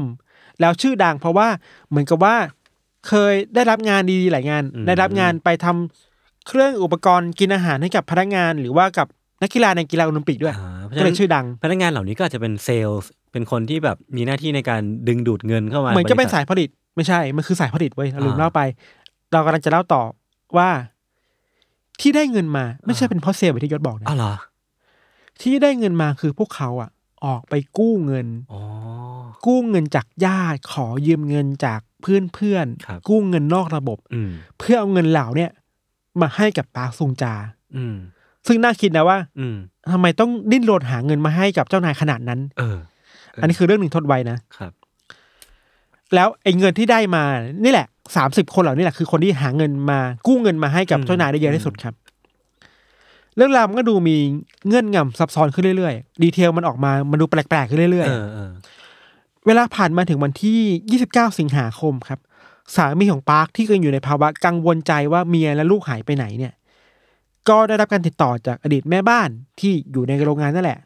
[0.60, 1.48] แล้วชื่อดังเพราะว่า
[1.88, 2.36] เหมือนกับว่า
[3.08, 5.66] เคยได้รับงานดีๆหลายงาน ได้รับงานไปทำ
[6.48, 9.06] เครื่องอุปกรณ์กินอาหารให้กับพนักงานหรือว่ากับ
[9.42, 13.02] นักกีฬาในกีฬาโอลิมปิกด้วยอ่าก็เลยเพราะฉะเลนั้นชื่อดัง พนักงานเหล่านี้ก็อาจจะเป็นเซลล์
[13.34, 18.60] เป็นคนที่แบบมีหน้าที่ในการดึงดูดเงินเข้ามาเหมือนจะเป็นบริษัทสายผลิตไม่ใช่ มันคือสายผลิตเว้ยเราลืมอ่าเล่าไป
[19.32, 20.02] เรากำลังจะเล่าต่อ
[20.56, 20.68] ว่า
[22.00, 24.34] ที่ได้เงินมาไม่ใช่อ่าเป็นเพราะเซลล์แบบที่ยศบอกนะอ้าวเหรอ
[25.40, 26.90] ที่ได้เงินมาคือพวกเขาอะ
[27.26, 28.60] ออกไปกู้เงินอ๋อ
[29.46, 35.50] กู้เงินจากญาติขอยืมเงินจากเพื่อนเพื่อนๆครับกู้เงินนอกระบบอืมเพื่อเอาเงินเหล่าเนี่ย
[36.20, 37.34] มาให้กับปาร์คซุงจา
[37.76, 37.96] อืม
[38.46, 39.56] ซึ่งน่าคิดนะว่า อืม
[39.92, 42.78] ทำไมต้องดิ้นรนหาเงินมาให้กับเจ้านายขนาดนั้น เออ
[43.40, 44.72] อันนี้คือเรื่องหนึ่งทดไว้นะครับ
[46.14, 47.24] แล้วไอ้เงินที่ได้มา
[47.64, 47.86] นี่แหละ
[48.16, 51.94] สามสิบคนเหล่านี้แหละคือคนที่หาเงินมากู้เงินมาให้กับอืมเจ้านายได้เยอะที่สุดครับ
[53.36, 54.16] เรื่องราวมันก็ดูมี
[54.66, 62.20] เงื่อนงำซับซ้อนขึ้นเรื่อยๆ ดีเทลมันออกมา มันดูแปลกๆขึ้นเรื่อยเออเออๆเวลาผ่านมาถึงวันที่29สิงหาคมครับ
[62.76, 66.52] สามีของปาร์คที่เคยอยู่ในภาวะกังวลใจว่าเมียและลูกหายไปไหนเนี่ย
[67.48, 69.28] ก็ได้รับการติดต่อจากอดีตแม่บ้าน
[69.60, 70.78] ที่อยู่ในโรงงานนั่นแหละ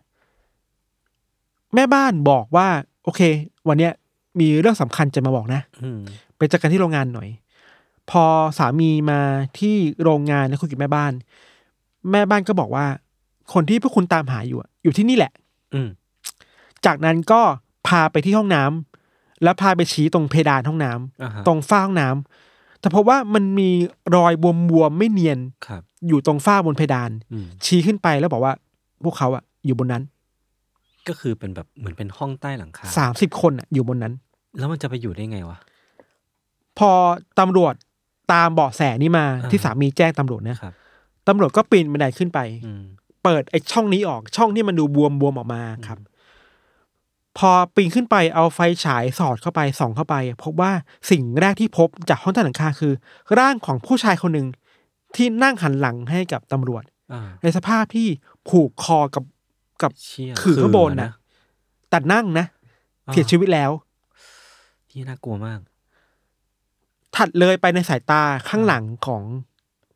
[1.75, 2.69] แม่บ้านบอกว่า
[3.05, 3.21] โอเค
[3.69, 3.93] วันเนี้ย
[4.41, 6.01] มีเรื่องสำคัญจะมาบอกนะอืม
[6.37, 7.29] ไปเจอกันที่โรงงานหน่อย
[8.11, 8.25] พอ
[8.59, 9.21] สามีมา
[9.59, 11.13] ที่โรงงานแล้วคุยกับแม่บ้าน
[12.11, 12.87] แม่บ้านก็บอกว่า
[13.53, 15.33] คนที่พวกคุณตามหาอยู่อะอยู่ที่นี่แหละ
[15.75, 15.89] อืม
[16.87, 17.41] จากนั้นก็
[17.89, 23.71] พาไปที่ห้องน้ำแล้วพาไปชี้ตรงเพดานห้องน้ำอ่าฮะตรงฝ้าห้องน้ำแต่เพราะว่ามันมี
[24.17, 28.53] รอยบวมๆไม่เนียนครับอยู่ตรงฝ้าบนเพดานอืมชี้ขึ้นไปแล้วบอกว่า
[29.05, 30.03] พวกเขาอะอยู่บนนั้น
[31.09, 34.15] ก็คือเป็นแบบเหมือนเป็นห้องใต้หลังคาสามสิบคนอะอยู่บนนั้น
[34.59, 35.59] แล้วมันจะไปอยู่ได้ไงวะ
[36.79, 36.91] พอ
[37.41, 37.75] ตำรวจ
[38.33, 40.73] ตามเบาะแสนี้มาอ่า ที่สามีแจ้งตำรวจนะครับ
[41.29, 42.85] ตำรวจก็ปีนบันไดขึ้นไป อืม
[43.25, 45.99] เปิดไอ้ช่องนี้ออกช่องที่มันดูบวมบวมๆออกมาครับ
[47.39, 50.73] พอปีนขึ้นไปเอาไฟฉายสอดเข้าไปส่องเข้าไป พบว่า
[51.11, 52.93] สิ่งแรกที่พบจากห้องใต้หลังคาคือ
[53.39, 54.47] ร่างของผู้ชายคนหนึ่ง
[55.17, 58.09] ที่นั่งหันหลังให้กับตำรวจ อ่า ในสภาพที่
[58.49, 59.25] ผูกคอกับ
[59.83, 61.11] กับเชี่ยคือข้างบนนะ
[61.91, 62.47] แต่นั่งนะ
[63.13, 63.71] เสียชีวิตแล้ว
[64.91, 65.61] ที่น่ากลัวมาก
[67.17, 69.23] ถัดเลยไปในสายตาข้างหลังของ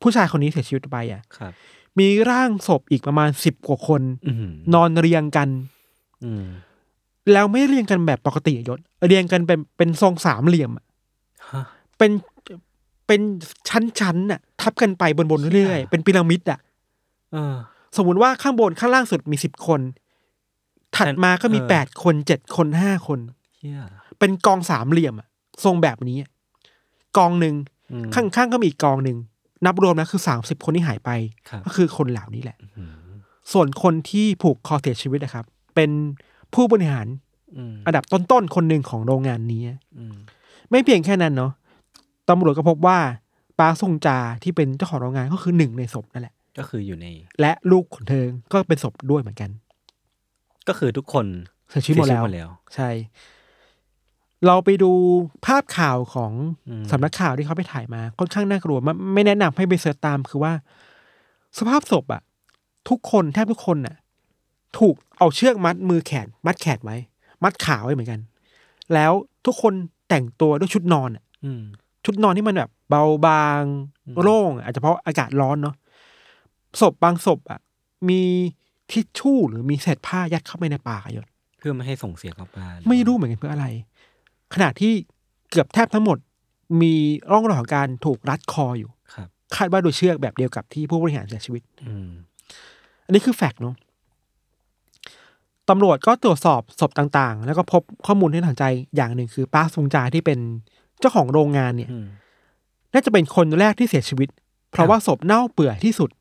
[0.02, 1.52] ผู้ชายคนนี้เสียชีวิตไปอะครับ
[1.98, 5.48] มีร่างศพอีกประมาณสิบกว่าคนอืมนอนเรียงกัน
[6.24, 6.46] อืม
[7.32, 10.84] แล้วไม่ได้เรียงกันแบบปกติอะยศเรียงกันเป็นเป็นทรงสามเหลี่ยมอะ
[11.52, 11.64] ฮะ
[11.98, 12.10] เป็น
[13.06, 13.20] เป็น
[13.68, 16.58] ชั้นๆน่ะ ทับกันไปบนบนๆเรื่อยเชี่ยๆเป็นพีระมิดอะ
[17.32, 17.56] เออ
[17.96, 19.80] สมมุติว่าข้างบนข้างล่างสุดมีสิบคน
[20.96, 23.18] ถัดมาก็มีเออแปดคนเจ็ดคนห้าคน
[23.56, 23.78] เชี่ย
[24.18, 25.28] เป็นกองสามเหลี่ยมอะ
[25.64, 26.30] ทรงแบบนี้อะ
[27.16, 27.54] กองหนึ่ง
[27.92, 29.18] อืมข้างๆก็มีอีกกองหนึ่ง
[29.66, 31.10] นับรวมแล้วคือสามสิบคนที่หายไป
[31.48, 32.94] ครับก็คือคนเหล่านี้แหละอืม
[33.52, 35.90] ส่วนคนที่ผูกคอเสียชีวิตนะครับ เป็น
[36.54, 37.06] ผู้บริหาร
[37.56, 39.62] อืมอันดับต้นๆคนหนึ่งของโรงงานนี้
[39.98, 40.14] อืม
[40.70, 41.52] ไม่เพียงแค่นั้นเนาะ
[42.28, 42.98] ตำรวจก็พบว่า
[43.58, 47.06] ปาซงจาที่เป็นเจ้าของโรงงานก็คือหนึ่งในศพนั่นแหละ ก็คืออยู่ใน
[47.40, 49.50] และลูกของเธอก็เป็นศพด้วยเหมือนกัน
[50.68, 51.26] ก็คือทุกคน
[51.70, 52.90] เสียชีวิตหมดแล้วเสียชีวิตหมดแล้วใช่
[54.46, 54.92] เราไปดู
[55.46, 56.32] ภาพข่าวของ
[56.68, 60.52] อืมสำนักข่าวที่เขาไปถ่ายมา ค่อนข้างน่ากลัวไม่ไม่แนะนำให้ไปเสิร์ชตามคือว่า
[61.58, 62.22] สภาพศพอะ
[62.88, 63.96] ทุกคนแทบทุกคนน่ะ
[64.78, 66.96] ถูกเอาเชือกมัดมือแขน มัดแขนไว้
[67.42, 68.20] มัดขาไว้เหมือนกัน
[68.94, 69.12] แล้ว
[69.46, 69.72] ทุกคน
[70.08, 71.62] แต่งตัวด้วยชุดนอนอะอืม
[72.04, 73.62] ชุดนอนที่มันแบบ เบาบาง
[74.06, 75.74] อืมโล่ง อาจจะเพราะอากาศร้อนเนาะ
[76.80, 77.60] ศพบางศพอะ
[78.08, 78.22] มี
[78.92, 81.26] ทิชชู่หรือมีเศษผ้ายัดเข้าไปในปากอะยศ
[81.58, 83.66] เพื่อไม่ให้ส่งเสียงออกมาไม่รู้เหมือนกันเพื่ออะไร
[84.54, 84.92] ขณะที่
[85.50, 86.18] เกือบแทบทั้งหมด
[86.82, 86.94] มี
[87.32, 92.10] ร่องรอยของการถูกรัดคออยู่ครับ คาดว่าโดยเชือกแบบเดียวกับที่ผู้บริหารเสียชีวิต อืม
[93.06, 93.74] อันนี้คือแฟกต์เนาะ
[95.70, 98.64] ตำรวจก็ตรวจสอบศพต่างๆ แล้วก็พบข้อมูลที่น่าสนใจ
[98.96, 100.38] อย่างหนึ่งคือป้าซุงจาที่เป็น
[101.00, 102.06] เจ้าของโรงงานเนี่ย อืม
[102.92, 104.28] น่าจะเป็นคนแรกที่เสียชีวิต
[104.70, 106.20] เพราะว่าศพเน่าเปื่อยที่สุดอ่าฮะ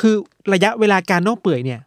[0.00, 0.14] คือ
[0.52, 1.80] ระยะเวลาการเน่าเปื่อยเนี่ย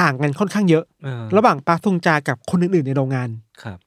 [0.00, 3.28] ต่างกันค่อนข้างเยอะเออระหว่างปาซุงจากับคนอื่นๆในโรงงาน
[3.62, 3.78] ครับ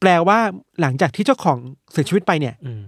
[0.00, 0.38] แปลว่า
[0.80, 1.58] หลังจากที่เจ้าของ
[1.92, 2.82] เสียชีวิตไปเนี่ยอืม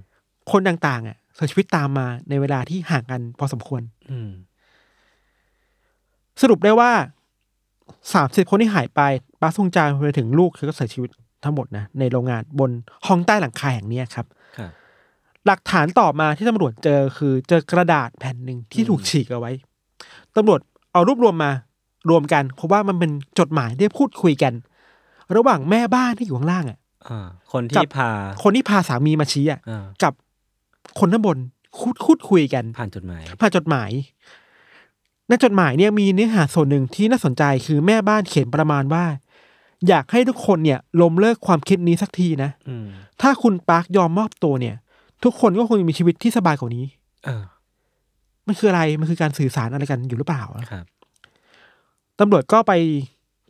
[0.52, 4.30] คนต่างๆ อะเสียชีวิตตามมาในเวลาที่ห่างกันพอสมควรอืม
[6.42, 6.90] สรุปได้ว่า
[8.14, 9.00] สามสิบคนที่หายไป
[9.40, 11.10] ปาซุงจาไปถึงลูกคือก็เสียชีวิต
[11.44, 12.70] ทั้งหมดนะในโรงงานบน
[13.06, 14.26] ห้องใต้หลังคาแห่งเนี้ยครับ
[14.58, 14.70] ครับ
[15.48, 19.52] หลักฐานต่อมาที่ตำรวจเจอคือเจอกระดาษแผ่นหนึ่งที่ถูกฉีกเอาไว้
[20.36, 20.60] ตำรวจ
[20.92, 21.52] เอารวบรวมมา
[22.10, 24.52] รวมกันเพราะว่ามันเป็นจดหมายที่พูดคุยกัน
[25.36, 28.10] ระหว่างแม่บ้านที่อยู่ข้างล่างอะอ่าคนกัที่บพา
[28.42, 30.12] คนที่พาสามีมาชี้อะอ่ากับ
[30.98, 31.38] คนข้างบน
[31.78, 33.90] คูดคูดคุยกัน ผ่านจดหมาย ผ่านจดหมาย
[35.28, 39.04] ในจดหมายเนี่ยมีเนื้อหาส่วนหนึ่งที่น่าสนใจคือแม่บ้านเขียนประมาณว่า
[39.88, 42.86] อยากให้ทุกคนเนี่ยล้มเลิกความคิดนี้สักทีนะอืม
[43.20, 44.76] ถ้าคุณปาร์คยอมมอบตัวเนี่ย
[45.24, 46.84] ทุกคนก็คงมีชีวิตที่สบายกว่านี้
[47.24, 47.42] เออ
[48.46, 50.84] มันคืออะไร มันคือการสื่อสารอะไรกันอยู่หรือเปล่าครับ
[52.20, 52.72] ตำรวจก็ไป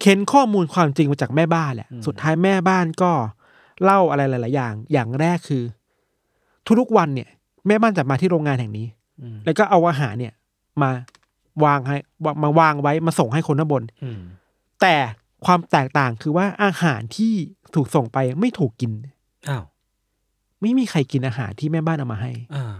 [0.01, 3.13] เค้นข้อมูลความจริงมาจากแม่บ้านแหละ สุดท้ายแม่บ้านก็
[3.85, 5.63] เล่าอะไรหลาย ๆ อย่าง อย่างแรกคือ
[6.81, 7.29] ทุกๆวันเนี่ย
[7.67, 8.87] แม่บ้านจะมาที่โรงงานแห่งนี้
[9.23, 10.35] อืมแล้วก็เอาอาหารเนี่ย
[10.83, 10.91] มา
[11.65, 11.97] วางให้
[12.43, 14.21] มาวางไว้มาส่งให้คนข้างบนอืม
[14.81, 14.95] แต่
[15.47, 17.33] ความแตกต่างคือว่าอาหารที่
[17.75, 18.93] ถูกส่งไปไม่ถูกกิน
[19.49, 19.65] อ้าว
[20.61, 22.75] ไม่มีใครกินอาหารที่แม่บ้านเอามาให้อ่า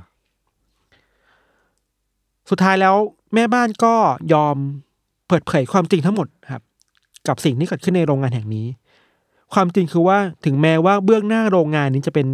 [2.51, 2.95] สุดท้ายแล้ว
[3.35, 3.95] แม่บ้านก็
[4.33, 4.57] ยอม
[5.29, 6.63] เปิดเผยความจริงทั้งหมดครับ
[7.29, 8.67] กับสิ่งที่เกิดขึ้นในโรงงานแห่งนี้
[9.55, 12.27] ความจริงคือว่าถึงแม้ว่าเบื้องหน้าโรงงานนี้จะเป็น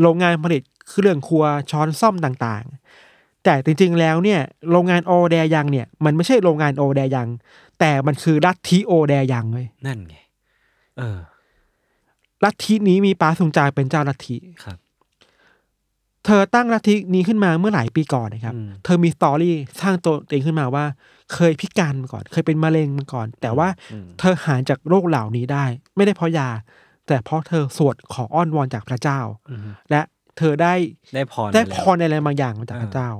[0.00, 7.28] โรงงานผลิตเครื่องครัวช้อนซ่อมต่างๆ แต่จริงๆแล้วเนี่ย โรงงานโอแดยังเนี่ย มันไม่ใช่โรงงานโอแดยัง
[7.80, 10.16] แต่มันคือลัทธิโอแดยังเลยนั่นไง
[10.98, 11.18] เออ
[12.44, 14.78] ลัทธินี้มีป้าสุงจางเป็นเจ้าลัทธิครับ
[16.28, 20.84] เธอตั้งลัทธินี้ขึ้นมาเมื่อหลายปีก่อนนะครับอืมเธอมีสตอรี่สร้างตัวเองขึ้นมาว่า
[21.34, 25.64] เคยพิการมาก่อน เคยเป็นมะเร็งมาก่อน แต่ว่าอืมเธอหายจากโรคเหล่านี้ได้
[25.96, 26.48] ไม่ได้เพราะยา
[27.06, 29.60] แต่เพราะเธอสวดขออ้อนวอนจากพระเจ้าอืม
[29.90, 30.00] และ
[30.38, 30.74] เธอได้
[31.14, 33.10] ได้พรได้มาพแล้วรอะไรบางอย่างมาจากพระเจ้า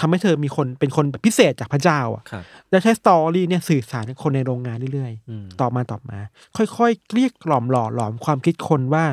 [0.00, 6.18] ทำให้เธอมีคนเป็นคนแบบพิเศษจากพระเจ้าอะครับและใช้สตอรี่เนี่ยสื่อสารกับคนในโรงงานเรื่อยๆอืมต่อมาต่อมา
[6.56, 9.04] ค่อยๆเกลี้ยกล่อมหล่อหลอมความคิดคนว่า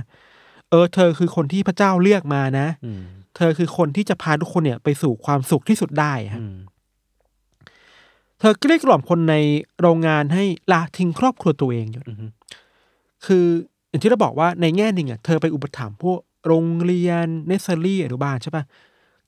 [0.70, 3.04] เออเธอคือคนที่พระเจ้าเลือกมานะอืม
[3.36, 6.58] เธอคือคนที่จะพาทุกคนเนี่ยไปสู่ความสุขที่สุดได้ฮะอืม
[8.40, 9.36] เธอเกลี้ยกล่อมคนใน
[9.82, 12.32] โรงงานให้ละทิ้งครอบครัวตัวเองอยู่อืม
[13.26, 13.46] คือ
[13.90, 18.64] อย่างที่เราบอกว่าในแง่หนึ่งอะเธอไปอุปถัมภ์พวกโรงเรียนเนสเซอรี่อนุบาลใช่ปะ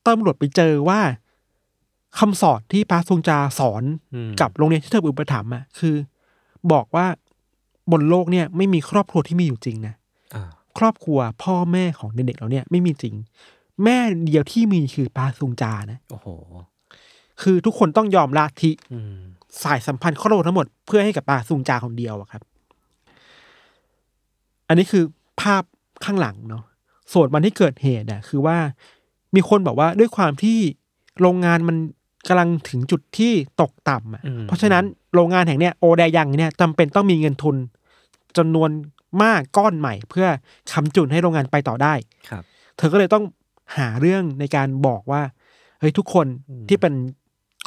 [0.05, 0.99] ตำรวจไปเจอว่า
[2.19, 5.95] คำสอนที่ปาซุงจาสอนอืมกับโรงเรียนที่เธอไปอุปถัมภ์อะคือ
[6.71, 7.05] บอกว่า
[7.91, 9.93] บนโลกเนี่ยไม่มีครอบครัวที่มีอยู่จริงนะ
[10.35, 13.15] อ่าครอบครัวพ่อแม่ของเด็กๆเราเนี่ยไม่มีจริง
[13.83, 16.27] แม่เดียวที่มีคือปาซุงจานะโอ้โห
[17.41, 19.17] คือทุกคนต้องยอมละทิอืม
[19.63, 22.41] สายสัมพันธ์ครอบครัวทั้งหมดเพื่อให้กับปาซุงจาคนเดียวอะครับ
[24.67, 25.03] อันนี้คือ
[25.41, 25.63] ภาพ
[26.05, 26.63] ข้างหลังเนาะ
[27.13, 28.57] ส่วนวันที่เกิดเหตุน่ะคือว่า
[29.35, 30.57] มีคนบอกว่าด้วยความที่
[31.21, 31.77] โรงงานมัน
[32.27, 34.83] กำลังถึงจุดที่ตกต่ำอะอืมเพราะฉะนั้น
[35.15, 37.55] โรงงานแห่งเนี้ยโอแดยังเนี่ยจำเป็นต้องมีเงินทุน
[38.37, 38.69] จำนวน
[39.23, 40.27] มากก้อนใหม่ เพื่อ
[40.71, 41.93] คำจุนให้โรงงานไปต่อได้
[42.29, 42.43] ครับ
[42.77, 43.23] เธอก็เลยต้อง
[43.77, 45.21] หาเรื่องในการบอกว่า
[45.79, 46.93] เฮ้ยทุกคนอืมที่เป็น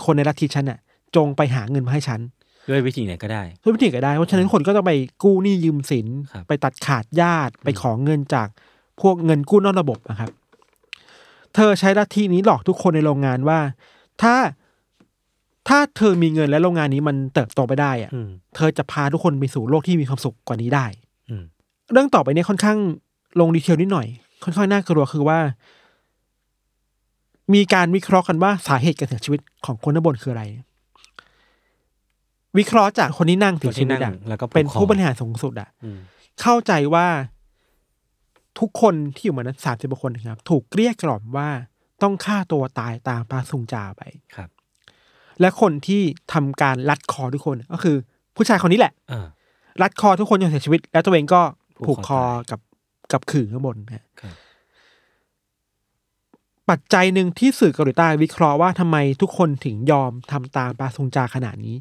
[0.05, 0.79] คนในลัทธิฉันน่ะ
[1.17, 2.21] จงไปหาเงินมาให้ฉัน
[2.69, 8.49] ด้วยวิธีไหนก็ได้ด้วยวิธีก็ได้เพราะฉะนั้นคนก็ต้องไปกู้หนี้ยืมสินครับไปตัดขาดญาติไปขอเงินจาก
[9.01, 10.31] พวกเงินกู้นอกระบบนะครับ
[11.55, 13.59] เธอใช้ลัทธินี้หลอกทุกคนในโรงงานว่า
[14.23, 14.35] ถ้า
[15.69, 20.87] ถ้าเธอมีเงินและโรงงานนี้มันเติบโตไปได้อะอืมเธอจะพาทุกคนไปสู่โลกที่มีความสุขกว่านี้ได้
[21.31, 21.45] อืม
[21.93, 22.79] เรื่องต่อไปเนี่ยค่อนข้าง
[23.41, 24.07] ลงดีเทลนิดหน่อย
[24.45, 25.39] ค่อนข้างน่ากลัวคือว่า
[27.55, 30.45] มีการวิเคราะห์กันว่าสาเหตุการเสียชีวิตของคนข้างบนคืออะไร
[32.59, 35.99] วิเคราะห์จากคนที่นั่งคเสีนยชีที่วินั่ตงอะแล้วก็ผูกเป็นคอผู้บริหารสูงสุดอะอืม
[36.41, 37.07] เข้าใจว่า
[38.59, 41.49] ทุกคนที่อยู่มานั้นสามสิบคนนะครับ ถูกเกลี้ยกล่อมว่า
[42.03, 44.03] ต้องฆ่าตัวตายตามปาซุงจาไป
[44.37, 44.49] ครับ
[45.41, 47.97] และคนที่ทำการลัดคอทุกคนก็คือ
[48.37, 49.27] ผู้ชายคนนี้แหละอ่า
[49.83, 51.41] รัดคอทุกคนจนเสียชีวิต แล้วตัวเองก็
[51.77, 52.61] ผูผูกกคคออตายกับ
[53.13, 54.35] กับขื่อข้างบนนะฮะครับ
[56.71, 61.77] ปัจจัยหนึ่งที่สื่อเกาหลีใต้วิเคราะห์ว่าทำไมทุกคนถึงยอมทำตามปาซุงจาขนาดนี้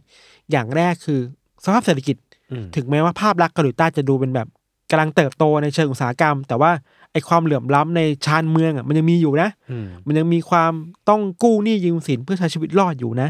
[0.51, 1.19] อย่างแรกคือ
[1.63, 2.15] สภาพเศรษฐกิจ
[2.51, 4.47] อืมถึงแม้ว่าภาพลักษณ์เกาหลีใต้จะดูเป็นแบบ
[4.91, 6.71] กำลังเติบโตในเชิงอุตสาหกรรม แต่ว่า
[7.11, 10.71] ไอความเหลื่อมล้ำในชานเมืองอะมันยังมีอยู่นะอืมมันยังมีความ
[11.09, 13.29] ต้องกู้หนี้ยืมสินเพื่อใช้ชีวิตรอดอยู่นะ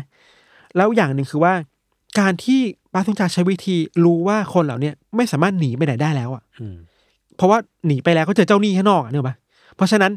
[0.76, 1.54] แล้วอย่างหนึ่งคือว่า
[2.20, 2.60] การที่
[2.93, 6.78] ปาซุงจาใช้วิธีรู้ว่าคนเหล่าเนี้ยไม่สามารถหนีไปไหนได้แล้วอะอืม
[7.38, 9.36] เพราะว่าหนีไปแล้วก็เจอเจ้าหนี้ข้างนอกอะเนี่ยปะ
[9.76, 10.12] เพราะฉะนั้น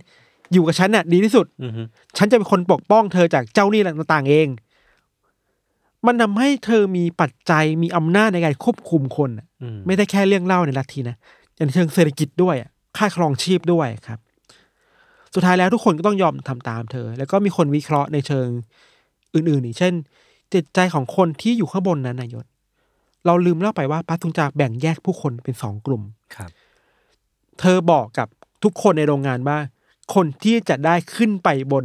[0.53, 1.73] อยู่กับฉันน่ะดีที่สุดอืม
[2.19, 4.49] ฉันจะเป็นคนปกป้องเธอจากเจ้าหนี้ต่างๆเอง
[6.07, 11.17] มันทำให้เธอมีปัจจัยมีอำนาจในการควบคุมคนอะอืมไม่ได้แค่เรื่องเล่าในลัทธินะ
[11.57, 14.19] อย่างเชิงเศรษฐกิจด้วยอะค่าครองชีพด้วยครับ
[15.35, 18.49] สุดท้ายแล้วทุกคนก็ต้องยอมทำตามเธอ แล้วก็มีคนวิเคราะห์ในเชิง
[19.35, 19.95] อื่นๆอีกเช่น
[20.55, 22.47] จิตใจของคนที่อยู่ข้างบนนั้นนายศ
[23.27, 26.03] เราลืมเล่าไปว่าปัตุงจาแบ่งแยกผู้คนเป็นสองกลุ่ม
[26.35, 26.51] ครับ
[27.61, 28.29] เธอบอกกับ
[28.63, 29.59] ทุกคนในโรงงานว่า
[30.15, 31.85] คนที่จะได้ขึ้นไปบน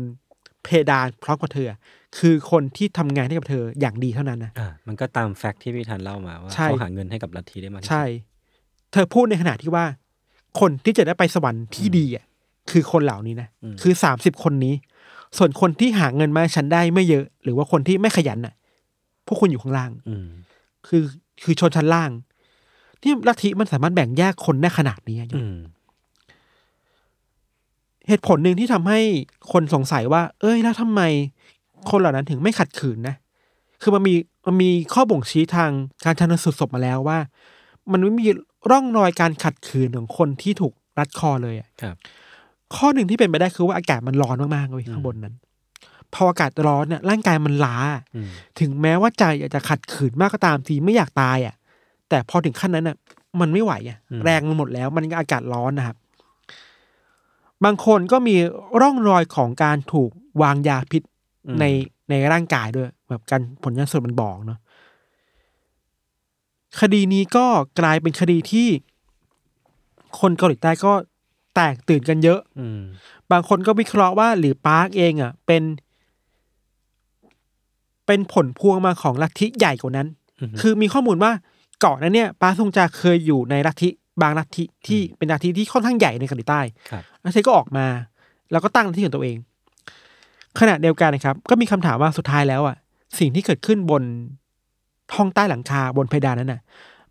[0.64, 1.74] เพดานพร้อมกับเธอ
[2.18, 8.04] คือคนที่ทำงานให้กับเธออย่างดีเท่านั้นนะอ่ามันก็ตามแฟกต์ที่พี่ธันเล่ามาว่าใช่เขาหาเงินให้กับลัทธิได้มากที่สุดใช่
[8.92, 9.86] เธอพูดในขณะที่ว่า
[10.60, 12.26] คนที่จะได้ไปสวรรค์ที่ดีอะ
[12.72, 13.50] คือคนเหล่านี้นะ
[13.82, 14.74] คือสามสิบคนนี้
[15.38, 18.54] ส่วนคนที่หาเงินมาให้ฉันได้ไม่เยอะ หรือว่าคนที่ไม่ขยันน่ะ
[19.26, 20.28] พวกคุณอยู่ข้างล่าง อืม
[20.88, 21.04] คือ
[21.44, 22.10] คือชนชั้นล่าง
[23.02, 25.58] ที่ลัทธิมันสามารถแบ่งแยกคนได้ขนาดนี้อะอืม
[28.08, 29.00] เหตุผลหนึ่งที่ทำให้
[29.52, 31.02] คนสงสัยว่า เอ้ยแล้วทำไม
[31.90, 33.16] คนเหล่านั้นถึงไม่ขัดขืนนะ
[33.82, 34.14] คือมันมี
[34.46, 35.72] มันมีข้อบ่งชี้ทาง
[36.06, 37.20] การชันสูตรศพมาแล้วว่า
[37.92, 38.28] มันไม่มี
[38.72, 41.96] ร่องรอยการขัดขืนของคนที่ถูกรัดคอเลยอะครับ
[42.76, 45.36] ข้อหนึ่งที่เป็นไปได้คือว่าอากาศมันร้อนมากๆเลยข้างบนนั้น
[46.14, 47.78] พออากาศร้อนเนี่ยร่างกายมันล้า
[48.16, 51.56] อืมถึงแม้ว่าใจอยากจะขัดขืนมากก็ตามทีไม่อยากตายอะ
[52.10, 52.98] แต่พอถึงขั้นนั้นอะ
[53.42, 55.96] มันไม่ไหวอะ แรงมันหมดแล้ว มันก็อากาศร้อนนะครับ
[57.64, 58.36] บางคนก็มี
[58.82, 61.02] ร่องรอยของการถูกวางยาพิษ
[61.60, 61.66] ใน
[62.10, 64.60] ในร่างกายด้วย แบบการผลงานสดมันบอกเนาะ
[66.80, 67.46] คดีนี้ก็
[67.80, 68.68] กลายเป็นคดีที่
[70.20, 70.94] คนเกาหลีใต้ก็
[71.56, 72.82] แตกตื่นกันเยอะอืม
[73.32, 75.64] บางคนก็วิเคราะห์ว่าหรือปาร์คเองอะ เป็น
[78.06, 80.08] เป็นผลพวงมาของลัทธิใหญ่กว่านั้น
[80.42, 81.32] อือฮึคือมีข้อมูลว่า
[81.84, 83.90] ก่อนนั้นเนี่ยปาร์คทงจาเคยอยู่ในลัทธิ
[84.22, 87.88] บางลัทธิที่เป็นลัทธิที่ค่อนข้างใหญ่ในเกาหลีใต้ครับแล้วเธอก็ออกมา
[88.52, 89.38] แล้วก็ตั้งลัทธิของตัวเอง
[90.60, 92.76] ขณะเดียวกันนะครับ ก็มีคำถามว่าสุดท้ายแล้วอะ
[93.20, 94.04] สิ่งที่เกิดขึ้นบน
[95.16, 96.62] ห้องใต้หลังคาบนเพดานนั้นน่ะ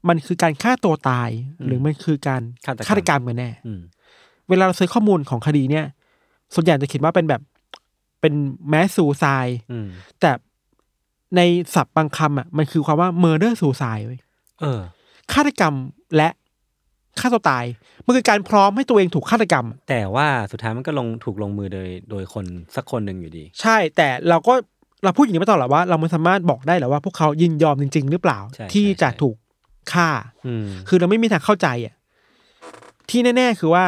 [0.08, 1.30] มันคือการฆ่าตัวตาย
[1.64, 3.80] หรือมันคือการฆาตกรรมฆาตกรรมกันแน่อืม
[4.48, 5.84] เวลาเราซื้อข้อมูลของคดีเนี่ย
[6.54, 7.42] ส่วนใหญ่จะคิดว่าเป็นแบบ
[8.20, 8.34] เป็น
[8.68, 9.86] แมสซูซายอืม
[10.20, 10.30] แต่
[11.36, 11.40] ใน
[11.74, 14.20] ศัพท์บางคำอะ มันคือความว่า murder suicide เว้ย
[14.60, 14.80] เออ
[15.32, 15.74] ฆาตกรรม
[16.16, 16.28] และ
[17.20, 17.64] ฆ่าตัวตาย
[18.06, 22.44] มันคือการพร้อมให้ตัวเองถูกฆาตกรรม แต่ว่าสุดท้ายมันก็ลงถูกลงมือโดยโดยคน
[22.76, 24.54] สักคนหนึ่งอยู่ดี ใช่ แต่เราก็
[25.04, 29.36] เราพูดอย่างนี้มาตลอดว่า เราไม่สามารถบอกได้หรอกว่าพวกเขายินยอมจริง ๆ หรือเปล่า ใช่ที่ใช่จะใช่ ถูก
[29.92, 30.08] ฆ่า
[30.46, 31.94] อืมคือเราไม่มีทางเข้าใจอะ
[33.10, 33.84] ที่แน่ ๆ คือว่า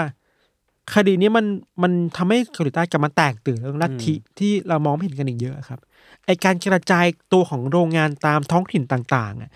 [0.94, 1.46] คดีนี้มัน
[1.82, 5.80] มันทำให้เกาหลีใต้กลับมาแตกตื่นเรื่องลัทธิที่เรามองไม่เห็นกันอีกเยอะครับ
[6.26, 9.50] ไอการกระจายตัวของโรงงานตามท้องถิ่นต่างๆอะ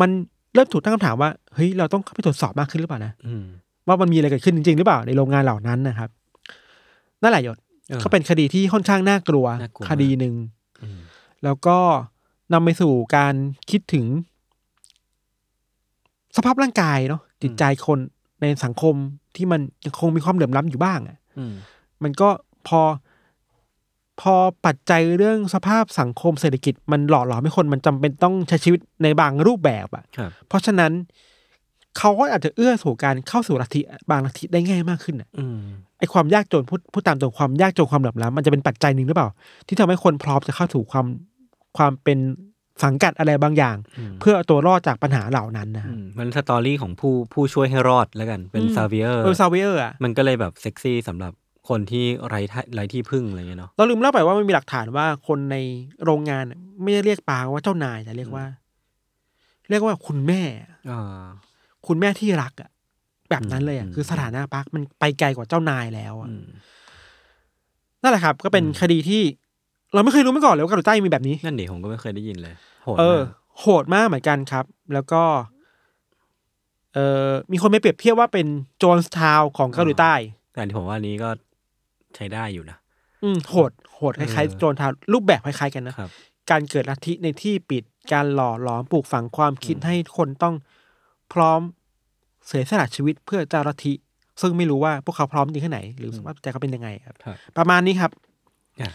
[0.00, 0.10] มัน
[0.54, 3.44] เริ่มถูกตั้งคำถามว่าเฮ้ยเราต้องเข้าไปตรวจสอบมากขึ้นหรือเปล่านะอืม
[3.86, 6.10] ว่ามันมีอะไรเกิดขึ้นจริง ๆ หรือเปล่าในโรงงานเหล่านั้นนะครับ
[7.22, 7.58] นั่นแหละหยศ
[7.88, 10.34] เออก็เป็นคดีที่ค่อนข้างน่ากลัวน่ากลัวมากคดีหนึ่ง
[10.82, 10.98] อืม
[11.44, 11.78] แล้วก็
[12.52, 13.34] นำไปสู่การ
[13.70, 14.06] คิดถึง
[16.36, 17.98] สภาพร่างกายเนาะจิตใจคน
[18.40, 18.94] ในสังคม
[19.36, 21.54] ที่มันยังคงมีความเหลื่อมล้ำอยู่บ้างอะ่ะอืม
[22.02, 22.28] มันก็
[22.68, 22.80] พอ
[24.20, 24.34] พอ
[24.66, 30.92] ปัจจัยเรื่องสภาพสังคมเศรษฐกิจมันหล่อหลอมให้คนมันจำเป็นต้องใช้ชีวิตในบางรูปแบบอะ่ะครับเพราะฉะนั้น
[31.98, 33.80] เขาก็อาจจะเอื้อสู่การเข้าสู่ลัทธิ
[34.10, 35.58] บางลัทธิได้ง่ายมากขึ้นอะอืม
[35.98, 39.28] ไอความยากจนพูดพูดตามตรงความยากจนความเหลื่อมล้ำมันจะเป็นปัจจัยหนึ่งหรือเปล่า
[39.66, 41.06] ที่ทำให้คนพร้อมจะเข้าสู่ความ
[41.76, 42.18] ความเป็น
[42.84, 51.32] สังกัดอะไรบางอย่างอืมเพื่อเอาตัวรอดจากปัญหาเหล่านั้นนะอืมมัน story ของผู้ผู้ช่วยให้รอดแล้วกันเป็น savior เออ savior อะมันก็เลยแบบเซ็กซี่สำหรับ
[51.70, 55.56] คนที่ไร้ที่ไร้ที่พึ่งอะไรเงี้ยเนาะเราลืมเล่าไปว่ามันมีหลักฐานว่าคนใน
[56.04, 58.44] โรงงานน่ะไม่ได้เรียกปาว่าเจ้านายแต่เรียกว่า
[59.70, 60.42] เรียกว่าคุณแม่
[60.90, 61.22] อ่า
[61.86, 62.70] คุณแม่ที่รักอะ
[63.30, 66.46] แบบนั้นเลยอะอืมคือสถานะปักมันไปไกลกว่าเจ้านายแล้วอะอืม
[68.02, 69.22] นั่นแหละครับ ก็เป็นคดีที่
[69.94, 73.28] เราไม่เคยรู้มาก่อนเลยว่าเกาหลีใต้มีแบบนี้นั่นดิผมก็ไม่เคยได้ยินเลยโหดเออมาก
[73.60, 75.22] โหดมากเหมือนกันครับ แล้วก็
[76.94, 78.46] เออมีคนไปเปรียบเทียบว่าเป็น
[78.78, 80.14] โจนส์ทาวน์ของเกาหลีใต้
[80.52, 81.28] แต่ที่ผมว่านี้ก็
[82.16, 82.76] ใช้ได้อยู่นะ
[83.24, 86.10] อืมโหดโหดคล้ายเออๆโจนส์ทาวน์รูปแบบคล้ายๆกันนะครับ
[86.50, 90.54] การเกิดลัทธิในที่ปิดการหล่อหลอมปลูกฝังความคิดให้คนต้อง
[91.32, 91.60] พร้อม
[92.46, 93.92] เสียสละชีวิตเพื่อเจ้าลัทธิ
[94.40, 98.10] ซึ่งไม่รู้ว่าพวกเขาพร้อมจริงแค่ไหน หรือสภาพใจเขาเป็นยังไงครับ ครับ ประมาณนี้ครับ
[98.80, 98.92] อะ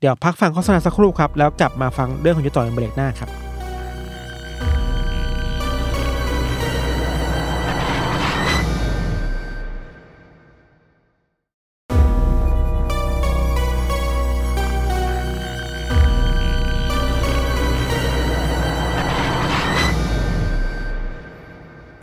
[0.00, 3.49] เดี๋ยวพักฟังโฆษณาสักครู่ครับ แล้วกลับมาฟังเรื่องของยุทธต่อในเบรกหน้าครับ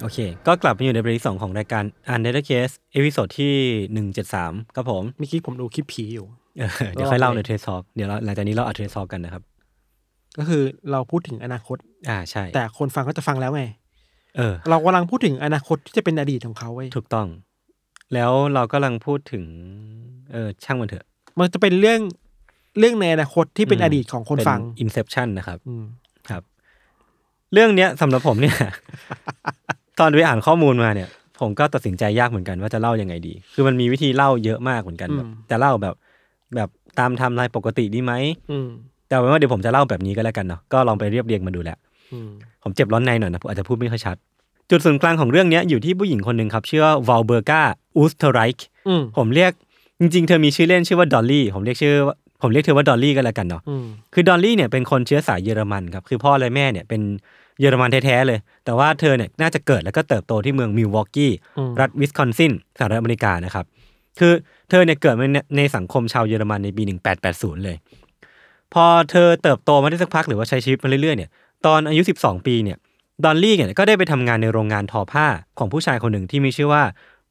[0.07, 3.53] โอเค ก็กลับมาอยู่ในเบรกที่สองของรายการ u n d e r Case episode ที่
[3.93, 6.25] หนึ่งเจ็ดสามครับผมเมื่อกี้ผมดูคลิปผีอยู่
[6.57, 9.43] เออเดี๋ยวค่อยเล่าในเทสซอกเดี๋ยวเราหลังจากนี้เราอัดเทสซอกกันนะครับ
[10.37, 11.77] ก็คือเราพูดถึงอนาคต
[12.09, 13.63] อ่าใช่ แต่คนฟังก็จะฟังแล้วไง
[14.37, 17.27] เออ เรากำลังพูดถึงอนาคตที่จะเป็นอดีตของเขาเว้ยถูกต้อง
[18.13, 19.43] แล้วเรากำลังพูดถึง
[20.31, 21.05] เออช่างมันเถอะ
[21.39, 21.99] มันจะเป็นเรื่อง
[22.79, 25.83] เรื่องในอนาคตที่เป็นอืมอดีตของคนฟังเป็น Inception นะครับอืม
[26.29, 26.43] ครับ
[27.53, 28.57] เรื่องเนี้ยสำหรับผมเนี่ย
[29.99, 31.09] ตอนไปอ่านข้อมูลมาเนี่ย
[31.41, 35.95] ผมก็ตัดสินใจยากเหมือนกันว่าจะเล่ายังไงดี คือมันมีวิธีเล่าเยอะมากเหมือนกันแบบจะเล่าแบบ
[36.55, 38.13] แบบตามไทำลายปกติดีไหม
[38.51, 38.67] อืม
[39.07, 41.77] แต่เอาเป็นว่าเดี๋ยวผมจะเล่าแบบนี้ก็แล้วกันเนาะก็ลองไปเรียบเรียงมาดูแหละ
[42.13, 42.29] อืม
[42.63, 44.15] ผมเจ็บร้อนในหน่อยนะผมอาจจะพูดไม่ค่อยชัด
[44.69, 47.61] จุดศูนย์กลางของเรื่องเนี้ยอยู่ที่ผู้หญิงคนหนึ่งครับชื่อว่าวอลเบอร์กา
[47.97, 49.51] อูสเทอร์ไรค์อืมผมเรียก
[49.99, 57.01] จริงๆ เธอมีชื่อเล่นชื่อว่าดอลลี่ผมเรียกชื่อว่าผมเรียกเธอว่าดอลลี่ก็แล้วกันเนาะอืมคือดอลลี่เนี่ยเป็นคนเชื้อสายเยอรมันครับคือพ่อและแม่เนี่ยเป็น
[57.59, 63.65] เยอรมันแท้ๆเลย แต่ว่าเธอเนี่ยน่าจะเกิดแล้วก็เติบโตที่เมืองมิลวอกกี้อืมรัฐวิสคอนซินสหรัฐอเมริกานะครับ
[64.19, 64.33] คือ
[64.69, 66.83] เธอเนี่ยเกิดมาในในสังคมชาวเยอรมันในปี
[67.23, 67.77] 1880 เลย
[68.73, 71.29] พอเธอเติบโตมาได้สักพักหรือว่าใช้ชีวิตมาเรื่อยๆเนี่ย
[71.65, 72.77] ตอนอายุ 12 ปีเนี่ย
[73.23, 76.83] ดอลลี่เนี่ยก็ได้ไปทำงานในโรงงานทอผ้าของผู้ชายคนหนึ่งที่มีชื่อว่า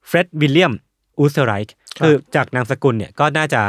[0.07, 0.73] เฟร็ดวิลเลียม
[1.19, 3.63] อูสเทอร์ไรค์คือจากนามสกุลเนี่ยก็น่าจะ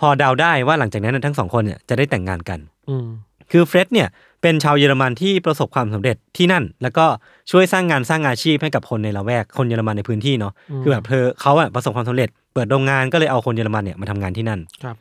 [0.00, 3.06] พอเดาได้ว่าหลังจากนั้นทั้งสองคนเนี่ยจะได้แต่งงานกันอืม
[3.50, 4.08] คือเฟร็ดเนี่ย
[4.44, 7.06] เป็นชาวเยอรมันที่ประสบความสำเร็จที่นั่น แล้วก็
[7.50, 10.52] ช่วยสร้างงานสร้างอาชีพให้กับคนในละแวกคนเยอรมันในพื้นที่เนาะ
[10.82, 14.96] คือแบบเธอเขาอะประสบความสำเร็จ เปิดโรงงานก็เลยเอาคนเยอรมันเนี่ยมาทำงานที่นั่นครับ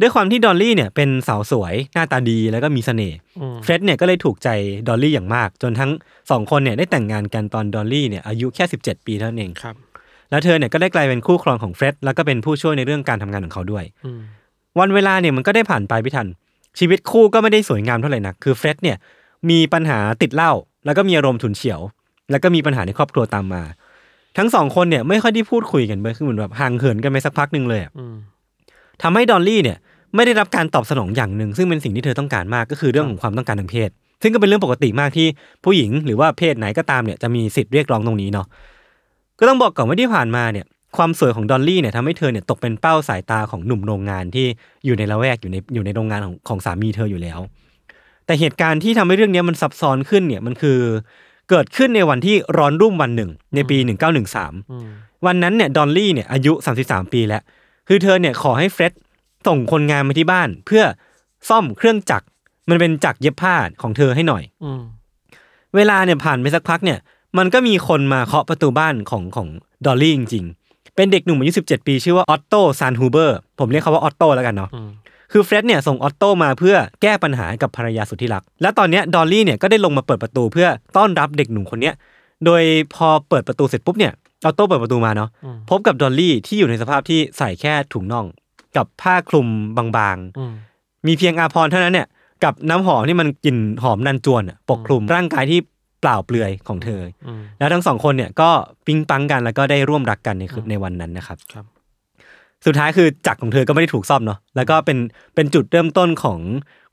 [0.00, 4.48] ด้วยความที่ดอลลี่เนี่ยเป็นสาวสวยหน้าตาดีแล้วก็มีเสน่ห์อืมเฟร็ดเนี่ยก็เลยถูกใจ
[4.88, 5.90] ดอลลี่อย่างมาก จนทั้ง
[6.30, 9.76] สองคนเนี่ยได้แต่งงานกันตอนดอลลี่เนี่ยอายุแค่ 17 ปีเท่านั้นเองครับ
[10.30, 14.20] แล้วเธอเนี่ยก็ได้กลายเป็นคู่ครองของเฟร็ดแล้วก็เป็นผู้ช่วยในเรื่องการทำงานของเขาด้วยอืม
[14.78, 16.28] วันเวลาเนี่ยมันก็ได้ผ่านไปพี่ทัน
[16.78, 18.96] ชีวิตคู่ก็ไม่ได้สวยงามเท่าไหร่นักคือเฟร็ดเนี่ย
[19.50, 20.52] มีปัญหาติดเหล้า
[20.86, 21.80] แล้วก็มีอารมณ์ฉุนเฉียว
[22.30, 23.62] แล้วก็มีปัญหาในครอบครัวตามมา
[24.38, 28.14] ทั้งสองคนเนี่ยไม่ค่อยได้พูดคุยกันเลยคือเหมือนแบบห่างเหินกันไปสักพักหนึ่งเลยอะอืม
[29.02, 29.78] ทำให้ดอลลี่เนี่ย
[30.14, 33.90] ไม่ได้รับการตอบสนองอย่างหนึ่ง ซึ่งเป็นสิ่งที่เธอต้องการมากก็คือเรื่องของความต้องการทางเพศ
[34.22, 35.26] ซึ่งก็เป็นเรื่องปกติมากที่
[35.64, 38.46] ผู้หญิงหรือว่าเพศไหนก็ตามเนี่ยจะมีสิทธิ์เรียกร้องตรงนี้เนาะ
[39.38, 44.46] ก็ต้องบอกก่อนว่าที่ผ่านมาเนี่ย ความสวยของดอลลี่เนี่ยทำให้เธอเนี่ยตกเป็นเป้าสายตาของหนุ่มโรงงานที่
[44.84, 47.40] อยู่ในละแวกอยู่ในอยู่ในโรงงานของของสามีเธออยู่แล้ว
[48.26, 50.78] แต่เหตุการณ์ที่ทำให้เรื่องเนี้ยมันซับซ้อนขึ้นเนี่ยมันคือ
[51.50, 53.78] เกิดขึ้นในวันที่ร้อนรุ่มวันหนึ่ง ในปี
[54.24, 54.88] 1913อืม
[55.26, 56.52] วันนั้นเนี่ยดอลลี่เนี่ยอายุ
[56.84, 57.42] 33 ปีแล้ว
[57.88, 58.92] คือเธอเนี่ยขอให้เฟร็ด
[59.46, 60.82] ส่งคนงานมาที่บ้าน เพื่อ
[61.48, 62.26] ซ่อมเครื่องจักร
[62.70, 64.82] มันเป็นจักรเย็บผ้าของเธอให้หน่อยอืม
[65.76, 66.98] เวลาเนี่ยผ่านไปสักพักเนี่ย
[67.38, 69.48] มันก็มีคนมาเคาะประตูบ้านของของ
[69.86, 70.61] ดอลลี่จริงๆ
[70.96, 74.90] เป็นเด็กหนุ่มอายุ17 ปีชื่อว่าออตโตซานฮูเบอร์ผมเรียกเขาว่าออตโตแล้วกันเนาะอืม
[75.32, 81.94] คือเฟร็ดเนี่ยส่งออตโตมาเพื่อแก้ปัญหาให้กับภรรยาสุดที่รัก และตอนเนี้ยดอลลี่เนี่ยก็ได้ลงมาเปิดประตูเพื่อต้อนรับเด็กหนุ่มคนเนี้ย
[82.44, 82.62] โดย
[82.94, 84.12] พอเปิดประตูเสร็จปุ๊บเนี่ย
[84.44, 88.26] ออตโตเปิดประตูมาเนาะอืมพบกับดอลลี่ที่อยู่ในสภาพที่ใส่แค่ถุงน่อง
[88.76, 92.06] กับผ้าคลุมบางอืมๆมีเพียงอาภรณ์เท่านั้นเนี่ย
[92.44, 95.60] กับน้ำหอมที่มันกลิ่นหอมนันจวนอะปกคลุมร่างกายที่
[96.02, 98.50] เปล่าเปลือยของเธออืมแล้วทั้งสองคนเนี่ยก็
[98.86, 101.64] ปิ๊งปังกันแล้วก็ได้ร่วมรักกันในคืนในวันนั้นนะครับครับ
[102.66, 104.98] สุดท้ายคือจักรของเธอก็ไม่ได้ถูกซ่อมเนาะแล้วก็เป็น
[105.34, 106.38] เป็นจุดเริ่มต้นของ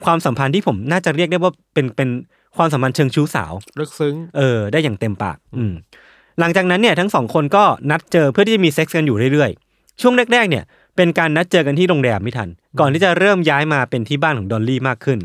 [0.05, 2.09] ความสัมพันธ์ที่ผมน่าจะเรียกได้ว่าเป็นเป็น
[2.57, 5.73] ความสัมพันธ์เชิงชู้สาวลึกซึ้งเออได้อย่างเต็มปาก อืม
[6.39, 10.63] หลังจากนั้นเนี่ยทั้งสองคนก็นัดเจอเพื่อที่จะมีเซ็กซ์กันอยู่เรื่อยๆ ช่วงแรกๆเนี่ย
[10.95, 15.19] เป็นการนัดเจอกันที่โรงแรมพี่ธัญ ก่อนที่จะเริ่มย้ายมาเป็นที่บ้านของดอลลี่มากขึ้น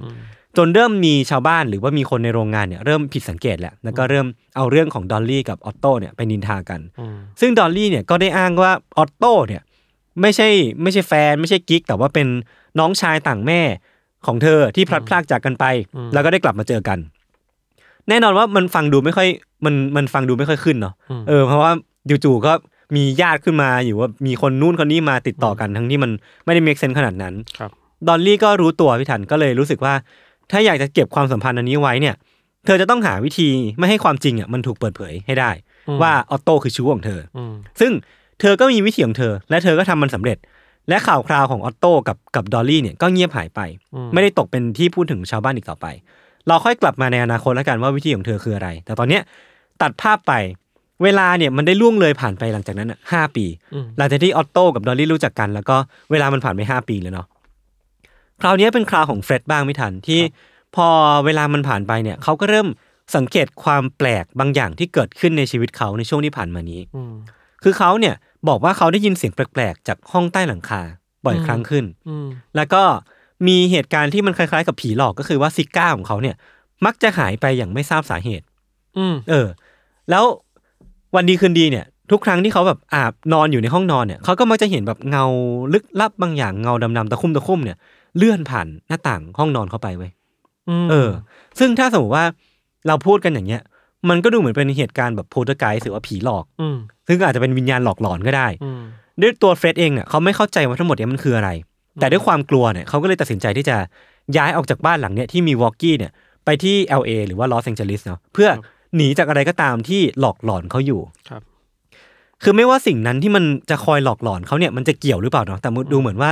[0.57, 9.63] จนเริ่มมีชาวบ้านหรือว่ามีคนในโรงงานเนี่ยเริ่มผิดสังเกตแหละแล้วก็เริ่มเอาเรื่องของดอลลี่กับออตโต้เนี่ยไปนินทากันอืมซึ่งดอลลี่เนี่ยก็ได้อ้างว่าออตโต้เนี่ย
[10.21, 10.49] ไม่ใช่
[10.83, 12.27] ไม่ใช่แฟน ไม่ใช่กิ๊กแต่ว่าเป็น
[12.79, 13.61] น้องชายต่างแม่
[14.27, 15.65] ของเธอที่พลัดพรากจากกันไป
[16.13, 16.99] แล้วก็ได้กลับมาเจอกัน
[18.09, 19.29] แน่นอนว่ามันฟังดูไม่ค่อย
[19.65, 20.95] มันมันฟังดูไม่ค่อยขึ้นเนาะ
[21.29, 21.73] เออเพราะว่า
[22.25, 22.53] จู่ๆก็
[22.97, 26.11] มีญาติขึ้นมาอยู่ว่ามีคนนู้นคนนี้มาติดต่อกันทั้งที่มัน
[26.45, 27.71] ไม่ได้ make sense ขนาดนั้นครับ
[28.09, 29.95] ดอลลี่ก็รู้ตัวพี่ธัญก็เลยรู้สึกว่า
[30.51, 32.15] ถ้าอยากจะเก็บความสัมพันธ์อันนี้ไว้เนี่ย
[32.67, 35.51] เธอจะต้องหาวิธีไม่ให้ความจริงอะมันถูกเปิดเผยให้ได้
[36.03, 37.93] ว่าออตโต้คือชู้ของเธออืมซึ่ง
[38.41, 40.39] เธอก็มีวิธีของเธอ และเธอก็ทำมันสำเร็จ
[40.89, 43.61] และข่าวคราวของออตโต้กับกับดอลลี่เนี่ยก็เงียบหายไป
[44.13, 45.87] ไม่ได้ตกเป็นที่พูดถึงชาวบ้านอีกต่อไป
[46.49, 49.23] เราค่อยกลับมาในอนาคตแล้วกันว่าวิธีของเธอคืออะไร แต่ตอนเนี้ย
[49.83, 50.33] ตัดภาพไป
[51.03, 55.77] เวลาเนี่ยมันได้ล่วงเลยผ่านไปหลังจากนั้นอะห้าปีอืมหลังจากที่ออตโต้กับดอลลี่รู้จักกัน แล้วก็
[56.11, 57.34] เวลามันผ่านไปห้าปีแล้วเนาะค
[58.45, 60.21] ราวนี้เป็นคราวของเฟร็ดบ้างไม่ทันที่
[60.77, 60.87] พอ
[61.25, 62.69] เวลามันผ่านไปเนี่ยเขาก็เริ่ม
[63.17, 67.15] สังเกตความแปลกบางอย่างที่เกิดขึ้นในชีวิตเขาในช่วงที่ผ่านมานี้อืม
[67.63, 68.15] คือเขาเนี่ย
[68.49, 70.83] บอกว่าเขาได้ยินเสียงแปลกๆจากห้องใต้หลังคา
[71.27, 72.27] บ่อยครั้งขึ้นอืม
[72.57, 72.83] แล้วก็
[73.47, 76.37] มีเหตุการณ์ที่มันคล้ายๆ กับผีหลอกก็คือว่าซิการ์ของเขาเนี่ย
[76.85, 78.45] มักจะหายไปอย่างไม่ทราบสาเหตุ
[78.99, 79.47] อืมเออ
[80.11, 80.25] แล้ว
[81.15, 85.25] วันดีคืนดีเนี่ย ทุกครั้งที่เขาแบบอาบนอนอยู่ในห้องนอนเนี่ยเขาก็มักจะเห็นแบบเงา
[85.73, 87.79] ลึกลับบางอย่างเงาดำๆตะคุ่มตะคุ่มเนี่ย
[88.17, 91.11] เลื่อนผ่านหน้าต่างห้องนอนเข้าไปเว้ยเออ
[91.59, 92.27] ซึ่งถ้าสมมติว่า
[92.87, 93.63] เราพูดกันอย่างเงี้ย
[94.09, 96.77] มันก็ดูเหมือนเป็นเหตุการณ์แบบ poltergeist หรือว่าผีหลอกอืม
[97.09, 98.83] ซึ่งอาจจะเป็นวิญญาณหลอกหลอนก็ได้อืม
[99.21, 101.51] ด้วยตัวเฟร็ดเองเนี่ยเขาไม่เข้าใจว่าทั้งหมดเนี้ยมันคืออะไร
[102.01, 103.77] แต่ด้วยความกลัวเนี่ยเขาก็เลยตัดสินใจที่จะ
[104.37, 106.13] ย้ายออกจากบ้านหลังเนี่ยที่มิลวอกีเนี่ย
[106.45, 108.49] ไปที่ LA หรือว่าลอสแองเจลิสเนาะเพื่อ
[108.97, 111.43] หนีจากอะไรก็ตามที่หลอกหลอนเขาอยู่ครับ
[112.43, 116.31] คือไม่ว่าสิ่งนั้นที่มันจะคอยหลอกหลอนเขาเนี่ยมันจะเกี่ยวหรือเปล่าเนาะแต่ดูเหมือนว่า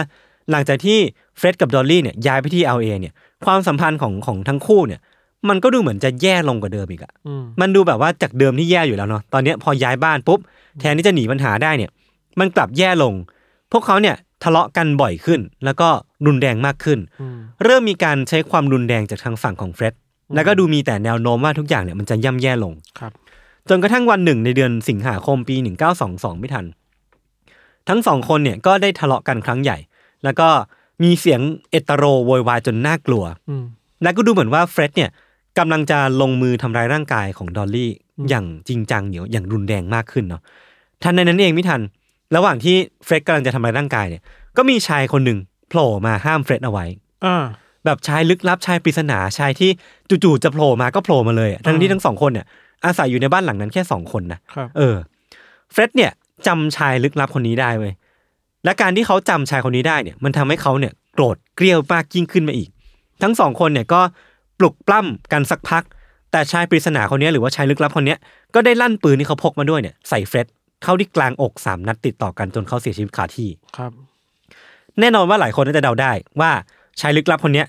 [0.51, 0.99] หลังจากที่
[1.39, 3.13] เฟร็ดกับดอลลี่เนี่ยย้ายไปที่ LA เนี่ย
[3.45, 5.01] ความสัมพันธ์ของของทั้งคู่เนี่ย
[5.49, 10.41] มันก็ดูเหมือนจะแย่ลงกว่าเดิมอีกอะอืมมันดูแบบว่าจากเดิมที่แย่อยู่แล้วเนาะตอนเนี้ยพอย้ายบ้านปุ๊บ
[10.81, 11.91] แทนที่จะหนีปัญหาได้เนี่ย
[12.39, 13.15] มันกลับแย่ลง
[13.73, 15.89] พวกเขาเนี่ยทะเลาะกันบ่อยขึ้น แล้วก็
[16.27, 19.95] รุนแรงมากขึ้นอืมเริ่มมีการใช้ความรุนแรงจากทางฝั่งของเฟร็ด
[20.35, 23.13] แล้วก็ดูมีแต่แนวโน้มว่าทุกอย่างเนี่ยมันจะย่ำแย่ลงครับ
[23.69, 25.57] จนกระทั่งวันหนึ่งในเดือนสิงหาคมปี
[25.99, 26.65] 1922 พี่ธัญ
[27.89, 29.77] ทั้งสองคนเนี่ยก็ได้ทะเลาะกันครั้งใหญ่
[30.25, 30.49] แล้วก็
[31.03, 33.65] มีเสียงเอะอะโวยวายจนน่ากลัวอืม
[34.03, 35.11] และก็ดูเหมือนว่าเฟร็ดเนี่ย
[35.59, 37.91] กำลังจะลงมือทำร้ายร่างกายของดอลลี่
[38.29, 40.43] อย่างจริงจังเหนียวอย่างรุนแรงมากขึ้นเนาะ
[41.03, 41.81] ทันในนั้นเองไม่ทัน
[42.37, 44.23] ระหว่างที่เฟร็ดกำลังจะทำร้ายร่างกายเนี่ย
[44.57, 46.85] ก็มีชายคนหนึ่งโผล่มาห้ามเฟร็ดเอาไว้
[47.25, 47.45] อ่า
[47.85, 49.71] แบบชายลึกลับชายปริศนาชายที่
[50.25, 52.47] จู่ๆจะโผล่มาก็โผล่มาเลยอะทั้งที่ทั้งสองคนเนี่ย
[52.85, 54.97] อาศัยอยู่ในบ้านหลังนั้นแค่สองคนนะครับเออ
[55.73, 56.13] เฟร็ดเนี่ย
[56.47, 57.93] จำชายลึกลับคนนี้ได้เว้ย
[58.65, 62.69] และการที่เขาจำชายคนนี้ได้เนี่ยมันทำให้เขาเนี่ยโกรธเกรี้ยวมากยิ่งขึ้นมาอีก
[63.23, 64.01] ทั้งสองคนเนี่ยก็
[64.59, 65.83] ปลุกปล้ำกันสักพัก
[66.33, 68.19] แต่ชายปริศนาคนเนี้ยหรือว่าชายลึกลับคนเนี้ย
[68.55, 70.47] ก็ได้ลั่นปืนที่เขาพกมาด้วยเนี่ยใส่เฟร็ด
[70.83, 73.93] เข้าที่กลางอกสามนัดติดต่อกันจนเขาเสียชีวิตคาที่ครับ
[75.01, 76.51] แน่นอนว่าหลายคนน่าจะเดาได้ว่า
[77.01, 77.67] ชายลึกลับคนเนี้ย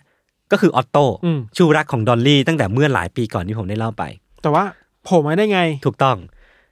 [0.52, 4.04] ก็คือออตโต้อืมชูรักของดอลลี่ตั้งแต่เมื่อหลายปีก่อนที่ผมได้เล่าไป
[4.42, 4.64] แต่ว่า
[5.04, 6.18] โผล่มาได้ไงถูกต้อง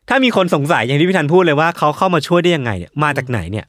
[0.09, 3.65] ถ้ามีคนสงสัยอย่างที่พี่ธันพูดเลยว่าเขาเข้ามาช่วยได้ยังไงเนี่ยมาจากไหนเนี่ย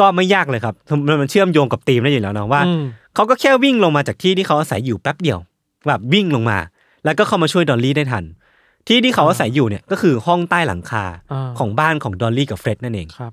[0.00, 0.74] ก็ไม่ยากเลยครับ
[1.06, 2.84] มันมันเชื่อมโยงกับธีมได้อยู่แล้วนะว่าอืม
[3.14, 5.38] เขาก็แค่วิ่งลงมาจากที่ที่เขาอาศัยอยู่แป๊บเดียว
[5.88, 6.58] แบบวิ่งลงมา
[7.04, 8.24] แล้วก็เข้ามาช่วยดอลลี่ได้ทัน
[8.88, 13.32] ที่ที่เขาอาศัยอยู่เนี่ยก็คือห้องใต้หลังคาอ่าของบ้านของดอลลี่กับเฟร็ดนั่นเองครับ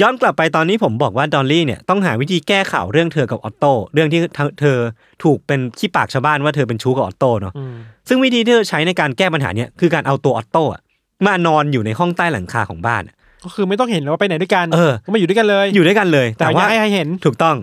[0.00, 4.76] ย้อนกลับไปตอนนี้ผมบอกว่าดอลลี่เนี่ยต้องหาวิธีแก้ข่าวเรื่องเธอกับออตโต้เรื่องที่เธอเธอ
[5.22, 7.74] ถูกเป็นขี้ปากชาวบ้านว่าเธอเป็นชู้กับออตโต้เนาะอืม
[8.08, 10.80] ซึ่งวิธีที่เธอใช้ในการแก้ปัญหาเนี่ยคือการเอาตัวออตโต้อะ
[11.26, 13.15] มานอนอยู่ในห้องใต้หลังคาของบ้านอะ
[13.46, 17.56] ก็คือไม่ต้องเห็นแล้วว่าไปไหนด้วยกันเออ ก็มาอยู่ด้วยกันเลย อยู่ด้วยกันเลย แต่แต่ว่าว่าให้ใครเห็น ถูกต้อง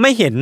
[0.00, 0.34] ไม่เห็น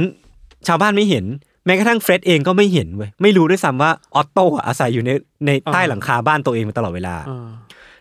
[0.68, 1.24] ชาวบ้านไม่เห็น
[1.66, 5.11] แม้กระทั่งเฟร็ดเองก็ไม่เห็นเว้ยไม่รู้ด้วยซ้ำว่าออตโต้อะอาศัยอยู่ใน
[5.47, 7.49] ในใต้อ่าหลังคาบ้านตัวเองมาตลอดเวลา อ่า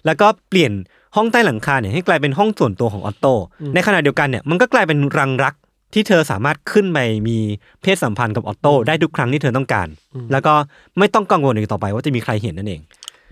[0.06, 0.72] แล้วก็เปลี่ยน
[1.16, 5.54] ห้องใต้หลังคาเนี่ยให้กลายเป็นห้องส่วนตัวของออตโต้อืมในขณะเดียวกันเนี่ยมันก็กลายเป็นรังรัก
[5.94, 7.38] ที่เธอสามารถขึ้นไปมี
[7.82, 9.88] เพศสัมพันธ์กับออตโต้ได้ทุกครั้งที่เธอต้องการ
[10.32, 10.54] แล้วก็
[11.00, 12.82] ไม่ต้องกังวลอีกต่อไปว่าจะมีใครเห็นนั่นเอง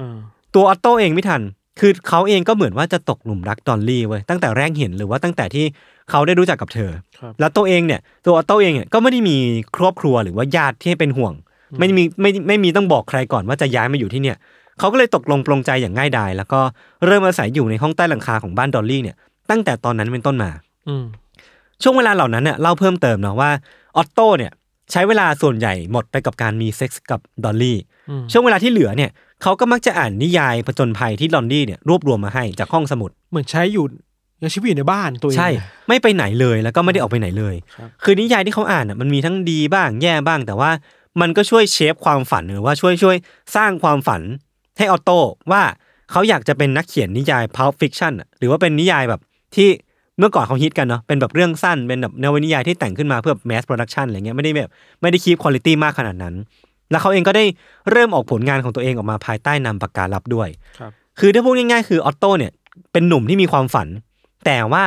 [0.01, 0.17] อ่า
[0.55, 1.41] ตัวออตโต้เองพี่ธัญ
[1.79, 5.65] คือเขาเองก็เหมือนว่าจะตกหลุมรักดอลลี่เว้ยตั้งแต่แรกเห็นหรือว่าตั้งแต่ที่
[6.09, 9.37] เขาได้รู้จักกับเธอครับแล้วตัวเองเนี่ยตัวออตโต้เองเนี่ยก็ไม่ได้มี
[9.77, 11.33] ครอบครัวหรือว่าญาติที่ให้เป็นห่วง
[11.79, 14.37] ไม่มีไม่ไม่มีต้องบอกใครก่อนว่าจะย้ายมาอยู่ที่เนี่ย
[14.79, 16.59] เขาก็เลยตกลงปลงใจอย่างง่ายดาย แล้วก็
[17.05, 19.15] เริ่มอาศัยอยู่ในห้องใต้หลังคาของบ้านดอลลี่เนี่ย
[19.49, 20.51] ตั้งแต่ตอนนั้นเป็นต้นมา
[20.87, 21.05] อืม
[21.83, 23.51] ช่วงเวลาเหล่านั้นเนี่ยเล่าเพิ่มเติมเนาะว่า
[23.97, 24.51] ออตโต้เนี่ย
[24.91, 27.77] ใช้เวลาส่วนใหญ่หมดไปกับการมีเซ็กส์กับดอลลี่
[28.09, 29.11] อืมช่วงเวลาที่เหลือเนี่ย
[29.41, 33.85] เขาก็มักจะอ่านนิยายผจญภัยที่ดอลลี่เนี่ยรวบรวมมาให้จากห้องสมุด เหมือนใช้อยู่
[34.41, 35.49] ยังชีวิตอยู่ในบ้านตัวเองใช่
[35.87, 40.71] ไม่ไปไหนเลยแล้วก็ไม่ได้ออกไปไหนเลยครับคือนิยายที่เขาอ่านน่ะมันมีทั้งดีบ้างแย่บ้าง แต่ว่า
[41.21, 43.15] มันก็ช่วยเชฟความฝันหรือว่าช่วยช่วย
[43.55, 44.21] สร้างความฝัน
[44.77, 45.19] ให้ออโต้
[45.51, 45.61] ว่า
[46.11, 49.21] เขาอยากจะเป็นนักเขียนนิยาย pulp fiction อะหรือว่าเป็นนิยายแบบ
[49.55, 49.69] ที่
[50.19, 54.71] เมื่อก่อนเขาฮิตกันเนาะเป็นแบบเรื่องสั้นเป็นแบบนวนิยายที่แต่งขึ้นมาเพื่อ mass production อะไรเงี้ยไม่ได้แบบ
[55.01, 56.35] ไม่ได้ keep คุณภาพมากขนาดนั้น
[56.91, 57.45] แล้วเขาเองก็ได้
[57.91, 62.51] เริ่มออกผลงานของตัวเองออกมาภายใต้นามปากกาลับด้วยครับคือถ้าพูดง่ายๆคือออตโต้เนี่ย
[62.91, 63.87] เป็นหนุ่มที่มีความฝัน
[64.45, 64.85] แต่ว่า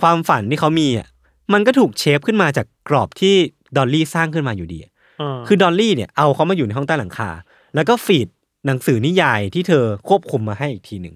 [0.00, 1.08] ความฝันที่เขามีอะ
[1.52, 3.34] มันก็ถูก shape ขึ้นมาจากกรอบที่
[3.76, 7.30] ดอลลี่สร้างขึ้นมาอยู่ดีอะอ่าคือดอลลี่เนี่ยเอาเขามาอยู่ในห้องใต้หลังคา
[7.74, 8.28] แล้วก็ feed
[8.66, 11.14] หนังสือนิยายที่เธอควบคุมมาให้อีกทีหนึ่ง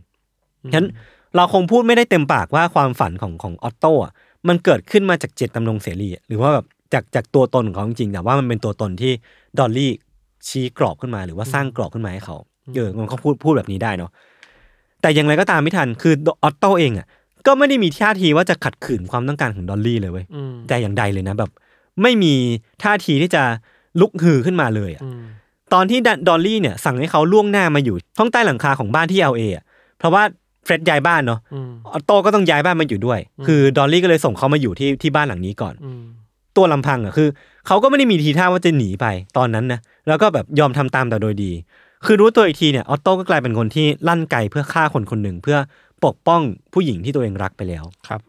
[0.72, 0.88] ฉะนั้น
[1.36, 4.12] เราคงพูดไม่ได้เต็มปากว่าความฝันของของออตโต้อะ
[4.48, 9.12] มันเกิดขึ้นมาจากเจตจำนงเสรีอะหรือว่าแบบจากจากตัวตนของเขาจริงๆแต่ว่ามันเป็นตัวตนที่
[9.58, 9.92] ดอลลี่
[10.48, 12.36] ชี้กรอบขึ้นมาหรือว่าสร้างกรอบขึ้นมาให้เขา
[12.74, 14.10] เออมันก็พูดพูดแบบนี้ได้เนาะ
[15.02, 17.06] แต่อย่างไรก็ตามพี่ธัญคือออตโต้เองอะ
[17.46, 21.50] ก็ไม่ได้มีท่าทีว่าจะขัดขืนความต้องการของดอลลี่เลยเว้ยอืมแต่อย่างใดเลยนะแบบ
[22.02, 22.34] ไม่มี
[22.82, 23.42] ท่าทีที่จะ
[24.00, 25.22] ลุกฮือขึ้นมาเลยอะอืม
[25.74, 29.64] ตอนที่ดอลลี่เนี่ยสั่งให้เขาล่วงหน้ามาอยู่ห้องใต้หลังคาของบ้านที่ LA
[29.98, 30.22] เพราะว่า
[30.64, 36.04] เฟร็ดย้ายบ้านเนาะอืมออตโต้ก็ต้องย้ายบ้านมาอยู่ด้วย คือดอลลี่ก็เลยส่งเขามาอยู่ที่ที่บ้านหลังนี้ก่อนอืม
[36.56, 37.28] ตัวลำพังอะคือ
[37.66, 39.06] เขาก็ไม่ได้มีทีท่าว่าจะหนีไป
[39.36, 41.52] ตอนนั้นนะแล้วก็แบบยอมทำตามแต่โดยดี
[42.04, 45.58] คือรู้ตัวอีกทีเนี่ยออตโต้ก็กลายเป็นคนที่ลั่นไกเพื่อฆ่าคนคนหนึ่งเพื่อ
[46.04, 46.40] ปกป้อง
[46.72, 48.20] ผู้หญิงที่ตัวเองรักไปแล้วครับ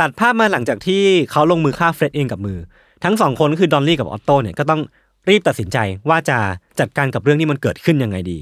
[0.00, 2.58] ตัดภาพมาหลังจากที่เขาลงมือฆ่าเฟร็ดเองกับมือ
[3.04, 4.80] ทั้งสองคนก็คือดอลลี่กับออตโต้เนี่ยก็ต้อง
[5.28, 6.38] รีบตัดสินใจว่าจะ
[6.80, 8.38] จัดการกับเรื่องที่มันเกิดขึ้นยังไงดี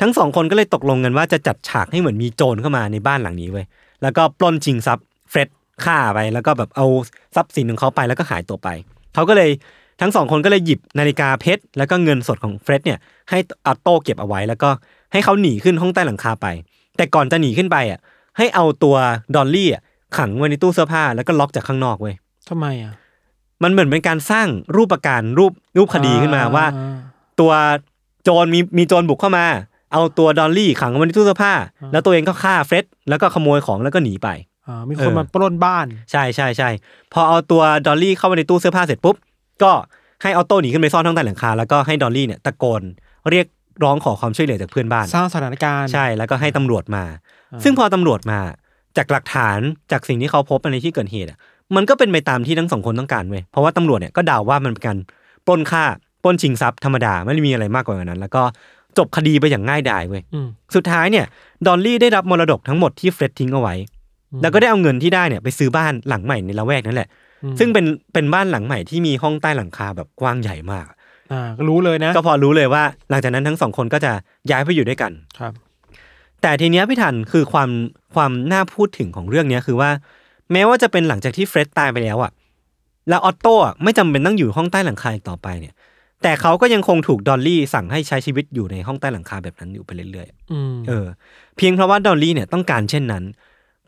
[0.00, 3.66] ทั้งสองคนก็เลยตกลงกันว่าจะจัดฉากให้เหมือนมีโจรเข้ามาในบ้านหลังนี้เว้ย
[4.02, 5.48] แล้วก็ปล้นชิงทรัพย์เฟร็ด
[5.84, 6.86] ฆ่าไปแล้วก็แบบเอา
[7.36, 8.68] ทรัพย์สินของเขาไปแล้วก็หายตัวไป
[9.14, 9.50] เขาก็เลย
[10.00, 12.98] ทั้งสองคนก็เลยหยิบนาฬิกาเพชรแล้วก็เงินสดของเฟร็ดเนี่ย
[13.30, 14.70] ให้ออตโต้เก็บเอาไว้ แล้วก็
[15.12, 16.46] ให้เขาหนีขึ้นห้องใต้หลังคาไป
[16.96, 18.00] แต่ก่อนจะหนีขึ้นไปอะ
[18.38, 18.96] ให้เอาตัว
[19.34, 19.82] ดอลลี่อะ
[20.18, 22.14] ขังไว้ในตู้เสื้อผ้าแล้วก็ล็อกจากข้างนอกเว้ย้ย
[22.48, 22.92] ทำไมอะ
[23.62, 26.86] มันเหมือนเป็นการสร้างรูปประการรูปรูปคดีขึ้นมาว่าอ่
[27.40, 27.52] ตัว
[28.24, 29.46] โจรมีมีโจรบุกเข้ามา
[29.92, 31.52] เอาตัวดอลลี่ขังไว้ในตู้เสื้อผ้า
[31.92, 34.53] แล้วตัวเองก็ฆ่าเฟร็ดแล้วก็ขโมยของแล้วก็หนีไปอ่า
[34.88, 36.70] มีคนเออมาปล้นบ้าน ใช่ใช่ใช่
[37.12, 39.16] พอเอาตัวดอลลี่เข้าไปในตู้เสื้อผ้าเสร็จปุ๊บ
[39.62, 39.72] ก็
[40.22, 42.82] ให้ออตโต้หนีขึ้นไปซ่อนห้องใต้หลังคา แล้วก็ให้ดอลลี่เนี่ยตะโกน
[43.30, 43.46] เรียก
[43.84, 47.04] ร้องขอความช่วยเหลือจากเพื่อนบ้าน สร้างสถานการณ์ ใช่ แล้วก็ให้ตำรวจมา
[47.64, 48.38] ซึ่งพอตำรวจมา
[48.96, 49.58] จากหลักฐาน
[49.92, 51.38] จากสิ่งที่เขาพบในที่เกิดเหตุอะ
[51.76, 54.98] มันก็เป็นไปตามที่ทั้งสองคนต้องการเว้ย เพราะว่าตำรวจเนี่ยก็เดาว่ามันเป็นการ
[55.46, 55.84] ปล้นฆ่า
[56.22, 58.42] ปล้นชิงทรัพย์ธรรมดาไม่ได้มีอะไรมากกว่านั้น แล้วก็
[58.98, 61.24] จบคดีไปอย่างง่ายดายเว้ยอืมสุดท้ายเนี่ย
[61.66, 63.74] ดอลลี่ได้รับมรดกทั้งหมดที่เฟร็ดทิ้งเอาไว้
[64.42, 67.08] แล้วก็ได้เอาเงินที่ได้เนี่ยไปซื้อบ้านหลังใหม่ในละแวกนั่นแหละ
[67.44, 70.86] อืมซึ่งเป็นเป็นบ้านหลังใหม่ที่มีห้องใต้หลังคาแบบกว้างใหญ่มาก
[71.32, 74.12] อ่าก็รู้เลยนะ ก็พอรู้เลยว่า หลังจากนั้นทั้งสองคนก็จะ
[74.50, 75.52] ย้ายไปอยู่ด้วยกันครับ
[76.42, 77.70] แต่ทีเนี้ยพี่ทันคือความ
[78.14, 79.90] ความน่าพูดถึงของเรื่องเนี้ยคือว่า
[80.52, 82.32] แม้ว่าจะเป็นหลังจากที่เฟร็ดตายไปแล้วอะ
[83.08, 85.74] แล้วออตโต้อะไม่จำเป็นต้องอยู่ห้องใต้หลังคาอีกต่อไปเนี่ย
[86.22, 91.06] แต่เขาก็ยังคงถูกดอลลี่สั่งให้ใช้ชีวิตอยู่ในห้องใต้หลังคาแบบนั้นอยู่ไปเรื่อยๆอืมเออ
[91.56, 93.24] เพียงเพราะว่าดอลลี่เนี่ยต้องการเช่นนั้น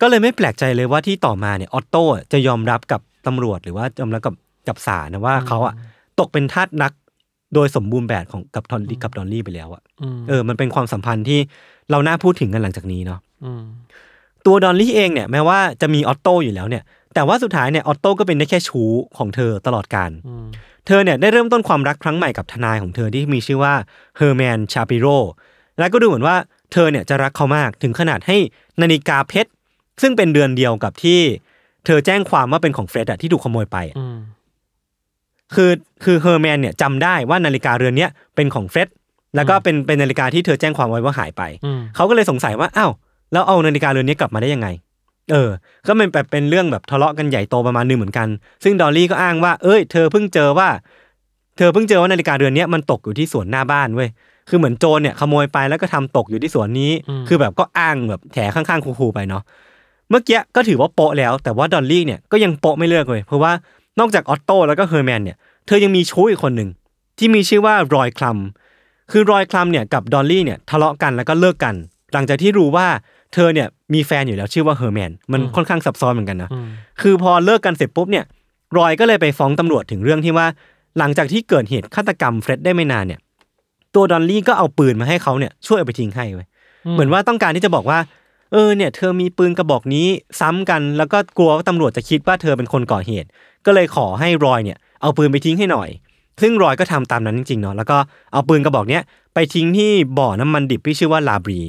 [0.01, 4.35] ก็เลยไม่แปลกใจเลยว่าที่ต่อมาเนี่ยออตโต้จะยอมรับกับตำรวจหรือว่ายอมรับกับ
[4.69, 5.75] กับศาลนะว่าเขาอะ
[6.21, 6.93] ตกเป็นทาสรัก
[7.55, 11.41] โดยสมบูรณ์แบบของกับดอลลี่กับดอลลี่ไปแล้วอะอืมเออ มันเป็นความสัมพันธ์ที่
[11.91, 13.63] เราน่าพูดถึงกันหลังจากนี้เนาะอืม
[14.47, 16.83] ตัวดอลลี่เองเนี่ยแม้ว่าจะมีออตโต้อยู่แล้วเนี่ย
[17.15, 20.47] แต่ว่าสุดท้ายเนี่ยออตโต้ก็เป็นได้แค่ชู้ของเธอตลอดการอืม
[20.87, 23.75] เธอเนี่ยได้เริ่มต้นความรักครั้งใหม่กับทนายของเธอที่มีชื่อว่า
[24.17, 25.07] เฮอร์แมนชาปิโร
[25.79, 26.37] และก็ดูเหมือนว่า
[26.73, 28.37] เธอเนี่ยจะรักเขามากถึงขนาดให้
[28.83, 29.51] นาฬิกาเพชร
[30.03, 31.21] ซึ่งเป็นเรือนเดียวกับที่
[31.87, 34.17] เธอแจ้งความว่าเป็นของเฟร็ดอะที่ถูกขโมยไปอะอืม
[35.55, 35.71] คือ
[36.05, 38.89] คือเฮอร์แมนเนี่ยจำได้ว่านาฬิกาเรือนเนี้ยเป็นของเฟร็ด
[39.37, 42.93] แล้วก็เป็นเป็นนาฬิกาที่เธอแจ้งความไว้ว่าหายไปอืมเขาก็เลยสงสัยว่าอ้าว
[43.33, 44.69] แล้วเอานาฬิกาเรือนนี้กลับมาได้ยังไง
[45.33, 45.51] เออ
[45.87, 48.29] ก็มันแบบเป็นเรื่องแบบทะเลาะกันใหญ่โตประมาณนึงเหมือนกัน
[48.65, 50.69] ซึ่งดอลลี่ก็อ้างว่า เอ้ย เธอเพิ่งเจอว่า
[51.57, 54.09] เธอเพิ่งเจอว่านาฬิกาเรือนเนี้ยมันตกอยู่ที่สวนหน้าบ้านเว้ย
[54.49, 56.93] คือเหมือนโจรเนี่ยขโมยไปแล้วก็ทำตกอยู่ที่สวนนี้
[57.29, 59.43] คือแบบก็อ้างแบบแถข้างๆคูๆไปเนาะ
[60.11, 63.53] เมื่อกี้ก็ถือว่าโป๊ะแล้วแต่ว่าดอลลี่เนี่ยก็ยังโป๊ะไม่เลิกเลย เพราะว่า
[64.01, 65.37] นอกจากออตโต้แล้วก็เฮอร์แมนเนี่ย
[65.67, 66.69] เธอยังมีชู้อีกคนหนึ่ง
[67.19, 68.39] ที่มีชื่อว่ารอยคลัม
[69.13, 71.75] คือรอยคลัมเนี่ยกับดอลลี่เนี่ยทะเลาะกันแล้วก็เลิกกัน
[72.13, 72.87] หลังจากที่รู้ว่า
[73.35, 76.67] เธอเนี่ยมีแฟนอยู่แล้วชื่อว่าเฮอร์แมนมันค่อนข้างซับซ้อนเหมือนกันนะอืม
[77.03, 78.25] คือพอเลิกกันเสร็จปุ๊บเนี่ย
[78.79, 80.47] รอยก็เลยไปฟ้องตำรวจถึงเรื่องที่ว่า
[80.99, 83.21] หลังจากที่เกิดเหตุฆาตกรรมเฟร็ดได้ไม่นานเนี่ย
[83.95, 86.49] ตัวดอลลี่ก็เอาปืนมาให้เขาเนี่ยช่วยเอาไปทิ้งให้เว้ย
[86.93, 90.07] เหมือนว่าต้องการที่จะบอกว่าเออเนี่ยเธอมีปืนกระบอกนี้
[90.41, 93.29] ซ้ำกันแล้วก็กลัวว่าตำรวจจะคิดว่าเธอเป็นคนก่อเหตุ
[93.67, 95.89] ก็เลยขอให้รอยเนี่ยเอาปืนไปทิ้งให้หน่อย
[96.43, 97.97] ซึ่งรอยก็ทำตามนั้นจริงๆเนาะแล้วก็
[98.33, 99.03] เอาปืนกระบอกเนี้ย
[99.35, 101.61] ไปทิ้งที่บ่อน้ำมันดิบที่ชื่อว่าลาบรี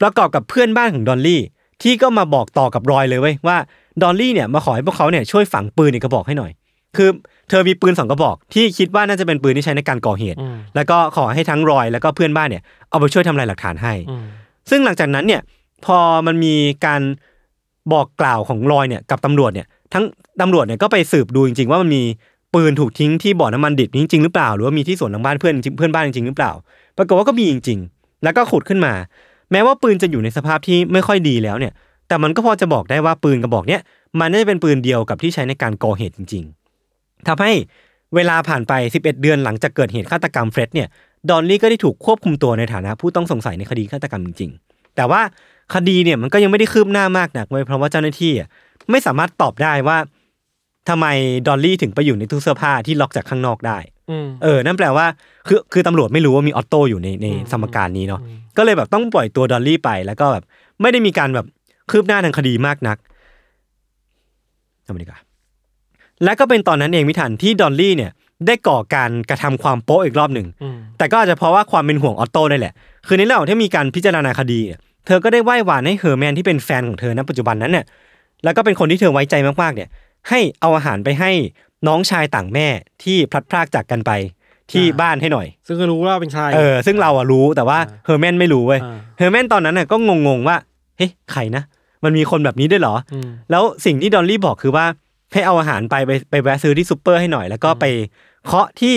[0.00, 1.40] ประกอบกับเพื่อนบ้านของดอลลี่
[1.82, 3.56] ที่ก็มาบอกต่อกับรอยเลยเว้ยว่า
[4.02, 6.50] ดอลลี่เนี่ยมาขอให้พวกเขาเนี่ยช่วยฝังปืนอีกกระบอกให้หน่อย
[6.96, 7.08] คือ
[7.48, 14.24] เธอมีปืนสองกระบอกที่คิดว่าน่าจะเป็นปืนที่ใช้ในการก่อเหตุอืมแล้วก็ขอให้ทั้งรอยแล้วก็เพื่อนบ้านเนี่ยเอาไปช่วยทำลายหลักฐานให้อืม
[14.70, 15.40] ซึ่งหลังจากนั้นเนี่ย
[15.84, 16.54] พอมันมี
[16.86, 17.00] การ
[17.92, 20.04] บอกกล่าวของรอยเนี่ยกับตำรวจเนี่ยทั้ง
[20.40, 22.02] ตำรวจเนี่ยก็ไปสืบดูจริง ๆ ว่ามันมี
[22.54, 26.52] ปืนถูกทิ้งที่บ่อน้ำมันดิบจริงๆหรือเปล่า หรือว่ามีที่สวนหลังบ้านเพื่อนเพื่อนบ้านจริงๆหรือเปล่า
[26.96, 28.92] ปรากฏว่าก็มีจริง ๆ แล้วก็ขุดขึ้นมา
[29.52, 31.72] แม้ว่าปืนจะอยู่ในสภาพที่ไม่ค่อยดีแล้วเนี่ย
[32.08, 33.80] แต่มันก็พอจะบอกได้ว่าปืนกระบอกเนี้ย
[34.20, 36.44] มันน่าจะเป็นปืนเดียวกับที่ใช้ในการก่อเหตุจริง
[36.86, 37.52] ๆทำให้
[38.14, 40.88] เวลาผ่านไป 11 เดือนหลังจากเกิดเหตุฆาตกรรมเฟร็ดเนี่ย
[41.28, 45.20] ดอลลี่ก็ได้ถูกควบคุมตัวในฐานะผู้ต้องสงสัยในคดีฆาตกรรมจริง ๆ แต่ว่า
[45.74, 48.48] คดีเนี่ยมันก็ยังไม่ได้คืบหน้ามากนักเว้ยเพราะว่าเจ้าหน้าที่อะ
[48.90, 49.98] ไม่สามารถตอบได้ว่า
[50.88, 51.06] ทำไม
[51.48, 53.78] ดอลลี่ถึงไปอยู่ในตู้เสื้อผ้าที่ล็อกจากข้างนอกได้
[54.10, 55.06] อืมเออ นั่นแปลว่า
[55.48, 60.44] คือคือตำรวจไม่รู้ว่ามีออตโต้อยู่ในในอืมสมการนี้เนาะอืมก็เลยแบบต้องปล่อยตัวดอลลี่ไปแล้วก็แบบ
[60.80, 61.46] ไม่ได้มีการแบบ
[61.90, 62.96] คืบหน้าทางคดีมากนัก
[64.86, 65.20] ทำไมดีกว่า
[66.24, 68.10] และก็เป็นตอนนั้นเองพี่ทันที่ดอลลี่เนี่ย
[68.46, 72.74] ได้ก่อการกระทำความโป๊ะอีกรอบหนึ่งอืมแต่ก็อาจจะเพราะว่าความเป็นห่วงออตโต้ได้แหละ
[73.06, 74.60] คือในระหว่างที่มีการพิจารณาคดี
[75.04, 77.84] เนี่ยเธอก็ได้ไหว้วานให้เฮอร์แมนที่เป็นแฟนของเธอณปัจจุบันนั้นเนี่ย
[78.44, 79.88] แล้วก็เป็นคนที่เธอไว้ใจมากๆเนี่ย
[80.28, 81.30] ให้เอาอาหารไปให้
[81.86, 82.66] น้องชายต่างแม่
[83.02, 84.10] ที่พลัดพรากจากกันไป
[84.72, 89.96] ที่บ้านให้หน่อย ซึ่งก็รู้ว่าเป็นชายเออซึ่งเราอะรู้แต่ว่าอ่าเฮอร์แมนไม่รู้เว้ยอ่าเฮอร์แมนตอนนั้นน่ะก็
[90.26, 90.56] งงๆว่า
[90.98, 91.62] เฮ้ยใครนะ
[92.04, 94.84] มันมีคนแบบนี้ด้วยเหรออืมแล้วสิ่งที่ดอลลี่บอกคือว่า
[95.32, 97.84] ให้เอาอาหารไปไปไปแวะซื้อที่ซูเปอร์ให้หน่อย แล้วก็ไป
[98.46, 98.96] เคาะที่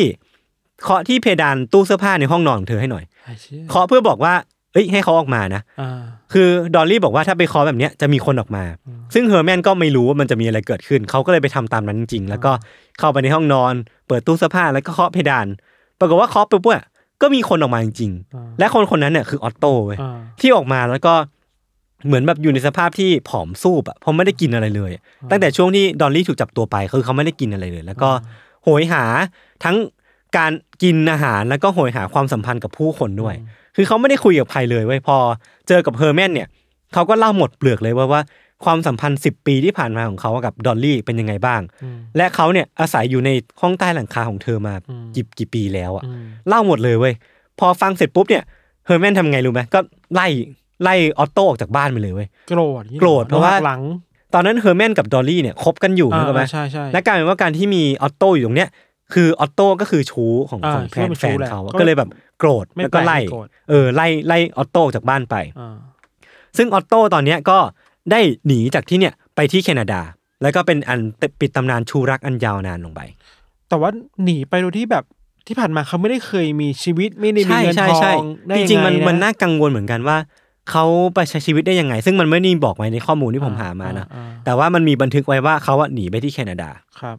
[0.83, 4.33] เคาะที่เพดานตู้เสื้อผ้าในห้องนอนของเธอให้หน่อยไอ้เชี่ยเคาะเพื่อบอกว่า
[4.73, 6.01] เอ้ยให้เขาออกมานะอ่า
[6.33, 8.63] คือดอลลี่บอกว่าถ้าไปเคาะแบบเนี้ยจะมีคนออกมา
[9.13, 12.51] ซึ่งเฮอร์แมนก็ไม่รู้ว่ามันจะมีอะไรเกิดขึ้น เขาก็เลยไปทำตามนั้นจริงๆแล้วก็
[12.99, 13.73] เข้าไปในห้องนอน
[14.07, 15.47] เปิดตู้เสื้อผ้าแล้วก็เคาะเพดาน
[15.99, 16.83] ปรากฏว่าเคาะปุ๊บเนี่ย
[17.21, 21.13] ก็มีคนออกมาจริงอ่าๆและคนคนนั้นเนี่ยคือออตโต้เว้ยอ่าที่ออกมาแล้วก็
[22.05, 24.91] เหมือนแบบอยู่ในสภาพที่ผอมซูบอะเพราะไม่ได้กินอะไรเลย
[25.31, 28.09] ตั้งแต่ช่วงที่ดอลลี่ถูกจับตัวไปคือเขาไม่ได้กินอะไรเลย แล้วก็
[28.63, 29.03] โหยหา
[29.63, 29.75] ทั้ง
[30.37, 30.51] การ
[30.83, 33.35] กินอาหารแล้วก็โหยหาความสัมพันธ์กับผู้คนด้วย
[33.75, 35.17] คือเขาไม่ได้คุยกับใครเลยเว้ยพอ
[35.67, 36.47] เจอกับเฮอร์แมนเนี่ย
[36.93, 38.21] เขาก็เล่าหมดเปลือกเลยว่าว่า
[38.65, 43.29] ความสัมพันธ์ 10 ปีที่ผ่านมาของเขากับดอลลี่เป็นยังไงบ้างอืมและเขาเนี่ยอาศัยอยู่ใน
[43.61, 47.13] ห้องใต้หลังคาของเธอมาอืมกี่กี่ปีแล้วอะอืมเล่าหมดเลยเว้ย
[47.59, 48.43] พอฟังเสร็จปุ๊บเนี่ย
[48.85, 49.79] เฮอร์แมนทำไงรู้ไหมก็
[50.13, 50.27] ไล่
[50.83, 53.81] ไล่ออตโต้ออกจากบ้านไปเลยเว้ยโกรธโกรธเพราะว่าหักหลัง
[54.33, 58.69] ตอนนั้นเฮอร์แมนกับดอลลี่เนี่ยคบกันอยู่อ่านึกออกไหมใช่ใช่และกลายเป็นว่าการที่มีออตโต้อยู่ตรงเนี้ย
[59.13, 62.09] คือออตโต้ก็คือชู้ของอ่าของแฟคิดนว่าเป็นแฟชู้นแหละเขาอะก็ก็เลยแบบ
[62.39, 65.75] โกรธไม่แล้วก็แปลกไล่ที่โกรธเออไล่ไล่ออตโต้จากบ้านไปอ่า
[66.57, 67.57] ซึ่งออตโต้ตอนเนี้ยก็
[68.11, 70.01] ได้หนีจากที่เนี่ยไปที่แคนาดา
[70.41, 70.99] แล้วก็เป็นอัน
[71.39, 73.01] ปิดตำนานชู้รักอันยาวนานลงไป
[73.69, 73.89] แต่ว่า
[74.23, 75.03] หนีไปโดยที่แบบ
[75.47, 80.17] ที่ผ่านมาเขาไม่ได้เคยมีชีวิตไม่ได้มีใช่เงินใช่ทอใช่งได้จยังไงริงๆมันนะมันน่ากังวลเหมือนกันว่า
[80.71, 86.69] เขาไปใช้ชีวิตได้ยังไง ซึ่งมันไม่ได้บอกไว้ในข้อมูลที่ผมหามานะอ่าแต่ว่ามันมีบันทึกไว้ว่าเขาอะหนีไปที่แคนาดา
[86.99, 87.17] ครับ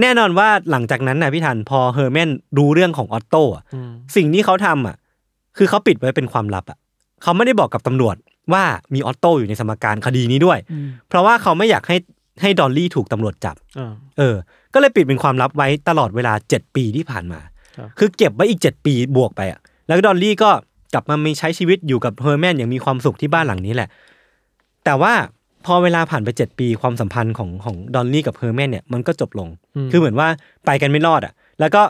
[0.00, 4.96] แน่นอนว่าหลังจากนั้นนะพี่ทันพอเฮอร์แมนรู้เรื่องของออตโต้อะอืมสิ่งที่เขาทำอะ
[5.56, 6.78] คือเขาปิดไว้เป็นความลับอะ
[7.22, 8.16] เขาไม่ได้บอกกับตำรวจ
[8.52, 11.96] ว่ามีออตโต้อยู่ในสมการคดีนี้ด้วยอืมเพราะว่าเขาไม่อยากให้
[12.42, 14.36] ให้ดอลลี่ถูกตำรวจจับอ่าเออ
[14.74, 17.40] ก็เลยปิดเป็นความลับไว้ตลอดเวลา7ปีที่ผ่านมา
[17.76, 20.50] ครับคือเก็บไว้อีก7ปีบวกไปอะ แล้วดอลลี่ก็
[20.94, 23.88] กลับมามีใช้ชีวิตอยู่กับเฮอร์แมนอย่างมีความสุขที่บ้านหลังนี้แหละ
[24.84, 25.12] แต่ว่า
[25.66, 29.48] พอเวลาผ่านไป 7 ปีความสัมพันธ์ของของดอลลี่กับเฮอร์แมนเนี่ยมันก็จบลง
[29.90, 30.28] คือเหมือนว่า
[30.66, 31.82] ไปกันไม่รอดอะ แล้วก็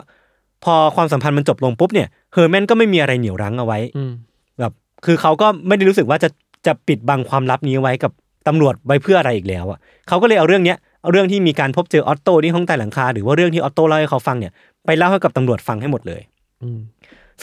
[0.65, 4.11] พอความสัมพันธ์มันจบลงปุ๊บเนี่ยเฮอร์แมนก็ไม่มีอะไรเหนี่ยวรั้งเอาไว้อืม
[4.59, 4.71] แบบ
[5.05, 6.29] คือเขาก็ไม่ได้รู้สึกว่าจะ
[6.65, 8.11] จะปิดบังความลับนี้ไว้กับ
[8.47, 14.51] ตำรวจไว้เพื่ออะไรอีกแล้วอะเขาก็เลยเอาเรื่องเนี้ยเอาเรื่องที่มีการพบเจอออตโต้ที่ห้องใต้หลังคาหรือว่าเรื่องที่ออตโต้เล่าให้เขาฟังเนี่ย
[14.85, 16.21] ไปเล่าให้กับตำรวจฟังให้หมดเลย
[16.63, 16.79] อืม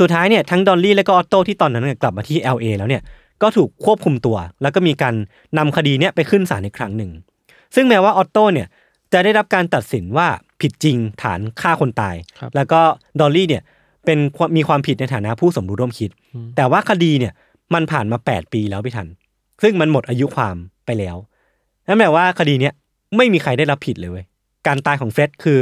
[0.01, 3.03] สุดท้ายเนี่ยทั้งดอลลี่และก็ออตโต้ที่ตอนนั้นเนี่ยกลับมาที่ LA แล้วเนี่ย
[3.43, 5.15] ก็ถูกควบคุมตัว แล้วก็มีการ
[5.59, 7.11] นำคดีเนี้ยไปขึ้นศาลอีกครั้งหนึ่ง
[7.75, 8.69] ซึ่งแม้ว่าออตโต้เนี่ย
[9.13, 10.29] จะได้รับการตัดสินว่า
[10.61, 12.81] ผิดจริงฐานฆ่าคนตายครับแล้วก็
[13.21, 13.63] ดอลลี่เนี่ย
[14.05, 16.11] เป็นความมีความผิดในฐานะผู้สมรู้ร่วมคิด
[16.57, 17.33] แต่ว่าคดีเนี่ย
[17.75, 19.09] มันผ่านมา 8 ปีแล้วพี่ทัน
[19.63, 20.57] ซึ่งมันหมดอายุความ
[20.87, 21.17] ไปแล้ว
[21.87, 22.73] นั่นแปลว่าคดีเนี้ย
[23.17, 24.25] ไม่มีใครได้รับผิดเลยเว้ย
[24.67, 25.61] การตายของเฟร็ดคือ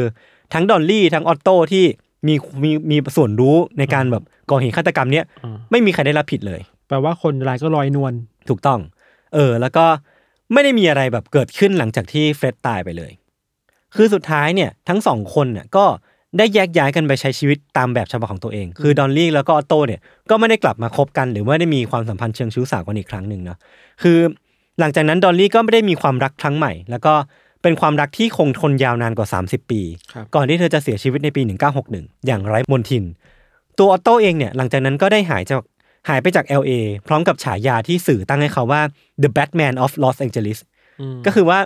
[0.53, 1.85] ทั้งดอลลี่ทั้งออตโต้ที่
[2.27, 8.13] มีมีมีส่วนรู้ในการแบบก่อเหตุฆาตกรรมเนี้ยอ่าไม่มีใครได้รับผิดเลย แปลว่าคนร้ายก็ลอยนวล
[8.49, 8.81] ถูกต้อง
[9.35, 9.87] เออ แล้วก็
[10.53, 13.13] ไม่ได้มีอะไรแบบเกิดขึ้นหลังจากที่เฟร็ดตายไปเลย
[13.97, 15.85] คือสุดท้ายเนี่ยทั้งสองคนเนี่ยก็
[16.39, 23.59] ได้แยกย้ายกันไปใช้ชีวิตตามแบบฉบับของตัวเอง คือดอนลี่แล้วก็ออตโต้เนี่ยก็ไม่ได้กลับมาคบกันหรือว่าได้มีความสัมพันธ์เชิงชู้สาวกันอีกครั้งหนึ่งเนาะ
[24.03, 24.19] คือ
[24.81, 27.15] หลังจากนั้นดอลลี่ก็ไม่ได้มีความรักครั้งใหม่ แล้วก็
[27.63, 29.81] เป็นความรักที่คงทนยาวนานกว่า 30 ปี
[30.13, 31.43] ครับก่อนที่เธอจะเสียชีวิ t ในปี
[31.85, 33.05] 1961 อย่างไร้มนทิน
[33.79, 35.59] ตัวออตโต้เองเนี่ยหลังจากนั้นก็ได้หายจาก
[36.09, 36.73] หายไปจาก LA
[37.07, 38.83] พร้อมกับฉายาที่สื่อตั้งให้เขาว่า
[39.23, 40.59] The Batman of Los Angeles
[41.27, 41.59] ก็คือว่า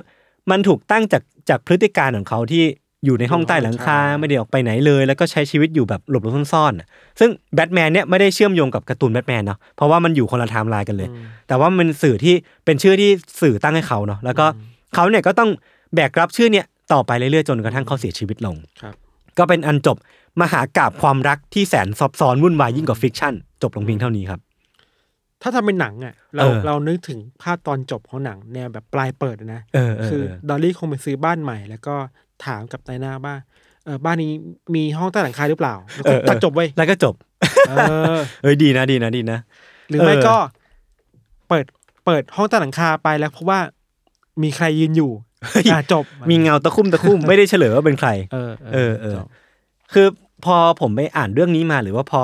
[0.51, 2.65] มันถูกตั้งจากจากพฤติการณ์ของเขาที่
[3.05, 6.89] อยู่ในห้องใต้หลังคาไม่ได้ออกไปไหนเลย แล้วก็ใช้ชีวิตอยู่แบบหลบหลบซ่อนๆน่ะ
[7.21, 11.09] ซึ่งแบทแมนเนี่ยไม่ได้เชื่อมโยงกับการ์ตูนแบทแมนเนาะเพราะว่ามันอยู่คนละไทม์ไลน์กันเลย
[11.49, 12.35] แต่ว่ามันสื่อที่
[12.65, 13.11] เป็นชื่อที่
[13.41, 14.47] สื่อตั้งให้เขาเนาะแล้วก็
[14.95, 15.51] เขาเนี่ยก็ต้อง
[15.95, 18.95] แบกรับชื่อเนี่ยต่อไปเรื่อยๆจนกระทั่งเขาเสียชีวิตลงครับ
[19.39, 19.97] ก็เป็นอันจบ
[20.41, 24.41] มหากาพย์ความรักที่แสนซับซ้อนวุ่นวายยิ่งกว่า fiction จบลงเพียงเท่านี้ครับ
[25.43, 31.95] ถ้าทำเป็นหนังอะเราเออเรานึกถึงภาพตอนจบของหนังแนวแบบปลายเปิดอะนะเออเออคือเออ ดอลลี่คงไปซื้อบ้านใหม่ แล้วก็
[32.47, 33.41] ถามกับนายหน้าบ้าน
[33.85, 34.33] เออบ้านนี้
[34.75, 37.15] มีห้องใต้หลังคาหรือเปล่าแล้วก็ตัดจบเว้ยแล้วก็จบ
[37.69, 37.73] เอ
[38.17, 39.39] อ เอ้ยดีนะดีนะดีนะ
[39.89, 40.37] หรือไม่เออก็
[41.49, 41.65] เปิด
[42.05, 43.59] เปิดห้องใต้หลังคาไปแล้วเพราะว่า
[44.43, 45.11] มีใครยืนอยู่
[45.73, 49.27] อะจบมีเงาตะคุ่มตะคุ่มไม่ได้เฉลยว่าเป็นใคร เออเออเออ จบ
[49.93, 50.07] คือ
[50.45, 52.23] พอผมไปอ่านเรื่องนี้มาหรือว่าพอ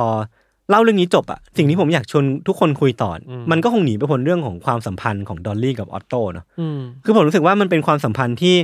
[0.71, 8.57] เล่าเรื่องนี้จบอะสิ่งที่ผมอยากชวนทุกคนคุยต่ออมันก็คงหนีไม่พ้นเรื่องของความสัมพันธ์ของดอลลี่กับออตโต้เนาะอืมคือผมรู้สึกว่ามันเป็นความสัมพันธ์ที่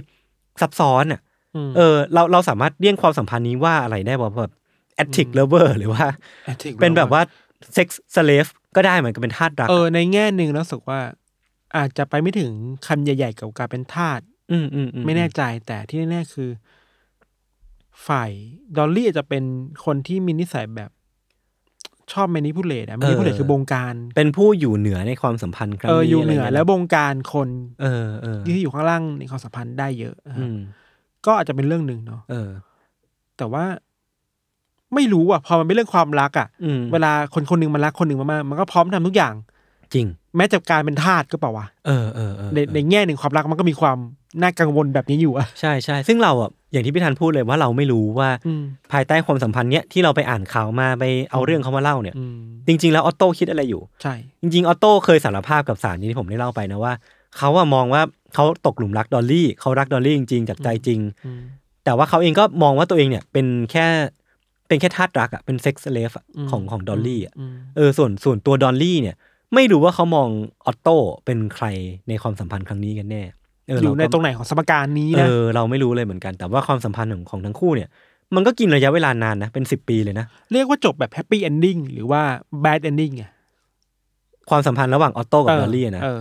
[0.61, 1.21] ซับซ้อนอะ
[1.69, 4.53] มเออ เราเราสามารถเรียกความสัมพันธ์นี้ว่าอะไรได้ว่าแบบ
[4.95, 6.07] แอ t ติกเลเวอร์หรือว่า
[6.53, 7.23] Ethic เป็นแบบว่า
[7.75, 11.01] sex slaveก็ได้เหมือนกับเป็นทาสรักเออในแง่หนึ่งแล้วรู้สึกว่า
[11.77, 12.51] อาจจะไปไม่ถึง
[12.87, 14.21] คำใหญ่ๆกับการเป็นทาส
[14.53, 16.51] อืมอืมอืไม่แน่ใจแต่ที่แน่ๆคือ
[18.09, 18.31] ฝ่าย
[18.77, 19.45] ดอลลี่อาจจะเป็น
[19.85, 20.91] คนที่มีนิสัยแบบ
[22.13, 27.49] ชอบ manipulate อะ manipulate คือบงการ เป็นผู้อยู่เหนือในความสัมพันธ์ครั้งเออนี้อยู่เหนือะไรงี้แล้วบงการคน
[27.83, 30.59] เออเออที่อยู่ข้างล่างในความสัมพันธ์ได้เยอะอืม
[31.27, 32.51] ก็อาจจะเป็นเรื่องหนึ่งเนาะเออ
[33.39, 33.65] แต่ว่า
[34.95, 39.35] ไม่รู้อะ พอมันเป็นเรื่องความรักอะอืมเวลาคนคนหนึ่งมันรักคนหนึ่งมากๆมันก็พร้อมทำทุกอย่าง
[39.95, 43.99] จริง แม้กระทั่งการเป็นทาสหรือเปล่าวะเออเออเออในในแง่หนึ่งความรักมันก็มีความ
[44.43, 56.93] น่ากังวลแบบนี้อยู่อะใช่ใช่ซึ่งเราอะ อย่างที่พี่ธันพูดเลยว่าเราไม่รู้ว่าอืมภายใต้ความสัมพันธ์เนี้ยที่เราไปอ่านข่าวมาไปเอาเรื่องเขามาเล่าเนี่ยอืมจริง ๆ แล้วออตโต้คิดอะไรอยู่ใช่จริงๆออโต้เคยสารภาพกับศาลนี้ที่ผมได้เล่าไปนะว่า
[57.39, 58.03] เขาอะมองว่า
[58.35, 61.43] เขาตกหลุมรักดอลลี่เขารักดอลลี่จริงๆจากใจจริงอืม
[61.85, 63.87] แต่ว่าเขาเองก็มองว่าตัวเองเนี่ยเป็นแค่
[64.69, 69.17] เป็นแค่ทาสรักอะเป็น sex slave อืมของของดอลลี่อะมเออส่วนส่วนตัวดอลลี่เนี่ย
[69.55, 70.29] ไม่รู้ว่าเขามอง
[70.67, 71.67] ออตโต้เป็นใคร
[72.09, 77.89] ในความสัมพันธ์ครั้งนี้กันแน่เอยู่ในเาก็ตรงไหนของสมการนี้เอนะอเราไม่รู้เลยเหมือนกัน แต่ว่าความสัมพันธ์ของของทั้งคู่เนี่ย
[78.35, 82.23] มันก็กินระยะเวลานานนะ เป็นสิบปีเลยนะ เรียกว่าจบแบบ happy ending หรือว่า
[82.61, 83.25] bad ending ไง
[84.51, 86.21] ความสัมพันธ์ระหว่างออตโต้กับดอลลี่อะนะเออ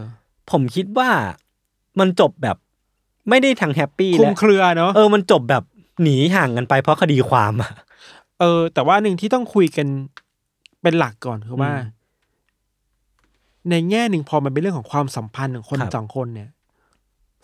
[0.52, 1.10] ผมคิดว่า
[2.00, 2.58] มันจบแบบ
[3.30, 5.64] ไม่ได้ทางแฮปปี้คลุมและเครือเนาะเออมันจบแบบ
[6.04, 7.72] หนีห่างกันไปเพราะคดีความอะ
[8.40, 9.88] เออ แต่ว่าหนึ่งที่ต้องคุยกัน
[10.82, 11.98] เป็นหลักก่อนคือว่าอืม
[13.70, 16.50] ในแง่หนึ่งพอมันเป็นเรื่องของความสัมพันธ์ของคนครับสองคนเนี่ย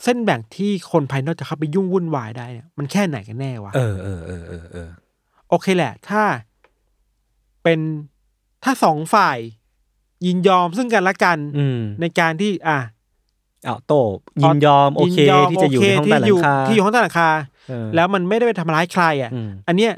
[0.04, 4.90] เส้นแบ่งที่คนภายนอกจะเข้าไปยุ่งวุ่นวายได้เนี่ยมันแค่ไหนกันแน่วะเออเออเออเออเออ
[5.50, 6.24] โอเคแหละ ถ้า
[7.64, 7.80] เป็น
[8.64, 9.38] ถ้าสองฝ่าย
[10.26, 12.80] ยินยอมซึ่งกันและกันอืมในการที่ อะ
[13.66, 13.94] เอาโต
[14.44, 17.30] ยินยอมโอเคยินยอมที่จะอยู่ในห้องใต้หลัที่งคา ที่อยู่ห้องใต้หลังคา
[17.70, 19.94] เออ แล้วมันไม่ได้ไปทำร้ายใครอะ อืม อันเนี้ย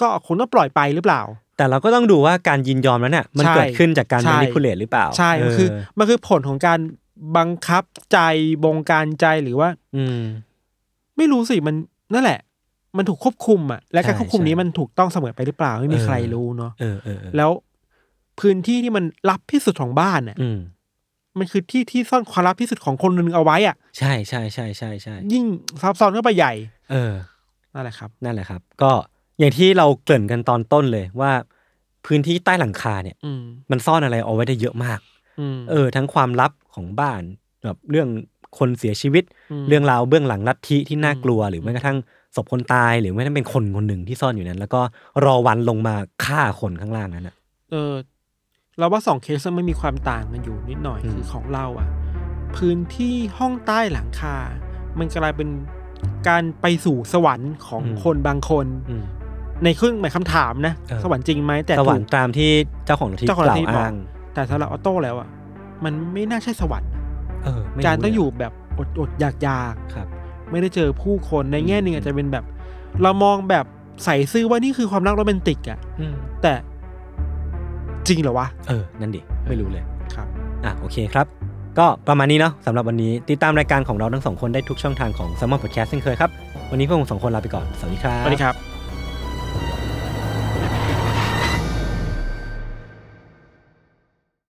[0.00, 1.22] ก็คงต้องปล่อยไปหรือเปล่า
[1.56, 6.78] แต่เราก็ต้องดูว่าการยินยอมนั้นเนี่ยมันใช่เกิดขึ้นจากการใช่ มานิพุเลตหรือเปล่าใช่มันคือเมันคือผลของการ
[7.36, 8.18] บังคับใจ
[8.64, 10.22] บงการใจหรือว่า อืม
[11.16, 11.74] ไม่รู้สิมัน
[12.14, 12.40] นั่นแหละ
[12.96, 17.50] มันถูกควบคุมอะ และการใช่ควบคุมนี้ใช่มันถูกต้องเสมอไปหรือเปล่าไม่มีเออใครรู้เนาะเออเออเออแล้ว
[18.40, 20.58] พื้นที่ที่มันลับที่สุดของบ้านอะอืม
[21.38, 25.44] มันคือที่ที่ซ่อนความลับที่สุดของคนหนึ่งเอาไว้อะ ใช่ใช่ใช่ใช่ใช่ยิ่ง
[25.82, 26.52] ซับซ้อนเข้าไปใหญ่
[26.90, 27.12] เออ
[27.74, 28.92] นั่นแหละครับ นั่นแหละครับ ก็
[29.38, 31.32] อย่างที่เราเกริ่นกันตอนต้นเลยว่า
[32.06, 34.98] พื้นที่ใต้หลังคาเนี่ยอืมมันซ่อนอะไรเอาไว้ได้เยอะมาก
[35.40, 37.22] อืมเออ ทั้งความลับ ของบ้าน
[37.62, 38.08] แบบเรื่อง
[38.58, 41.98] คนเสียชีวิตอืมเรื่องราวเบื้องหลังลัทธิที่น่ากลัว หรือแม้กระทั่ง
[42.36, 44.80] ศพคนตายหรือแม้กระทั่งเป็นคนคนหนึ่งที่ซ่อนอยู่นั้น แล้วก็
[45.24, 45.94] รอวันลงมา
[46.24, 47.34] ฆ่าคนข้างล่างนั้นอะ
[47.70, 47.92] เออ
[48.78, 51.88] เราว่าสองเคสมันมีความต่างกันอยู่นิดหน่อยอืมคือของเราอะ
[52.56, 54.36] พื้นที่ห้องใต้หลังคา
[54.98, 55.48] มันกลายเป็น
[56.28, 59.04] การไปสู่สวรรค์ของคนบางคนอืม
[59.64, 62.50] ในเครื่องหมายคำถามนะเออสวรรค์จริงไหมแต่สวรถูรกค์ตามที่
[62.86, 63.94] เจ้าของลัทธิเจ้าของกลัทล่าวธิบอกอ้าง
[64.34, 65.28] แต่สำหรับออโต้แล้วอะ
[65.84, 66.90] มันไม่น่าใช่สวรรค์
[67.44, 72.44] เออไม่การรู้ต้องเลอยู่แบบอดอดอยากอยากครับๆไม่ได้เจอผู้คนในแง่หนึ่งอาจจะเป็นแบบ
[73.02, 73.64] เรามองแบบ
[74.04, 76.52] ใส่ซื่อว่านี่คือความรักโรแมนติกอะอืมแต่
[78.06, 80.26] จริงเหรอวะ เออ นั่นดิ ไม่รู้เลยครับ
[80.64, 81.26] อะ โอเคครับ
[81.78, 86.30] ก็ประมาณนี้เนาะสำหรับวันนี้ ติดตามรายการของเราทั้งสองคนได้ทุกช่องทางของ s ซ m m o n Podcast เช่นเคยครับ
[86.70, 88.71] วันนี้พวกผมสองคนลาไปก่อน สวัสดีครับ สวัสดีครับ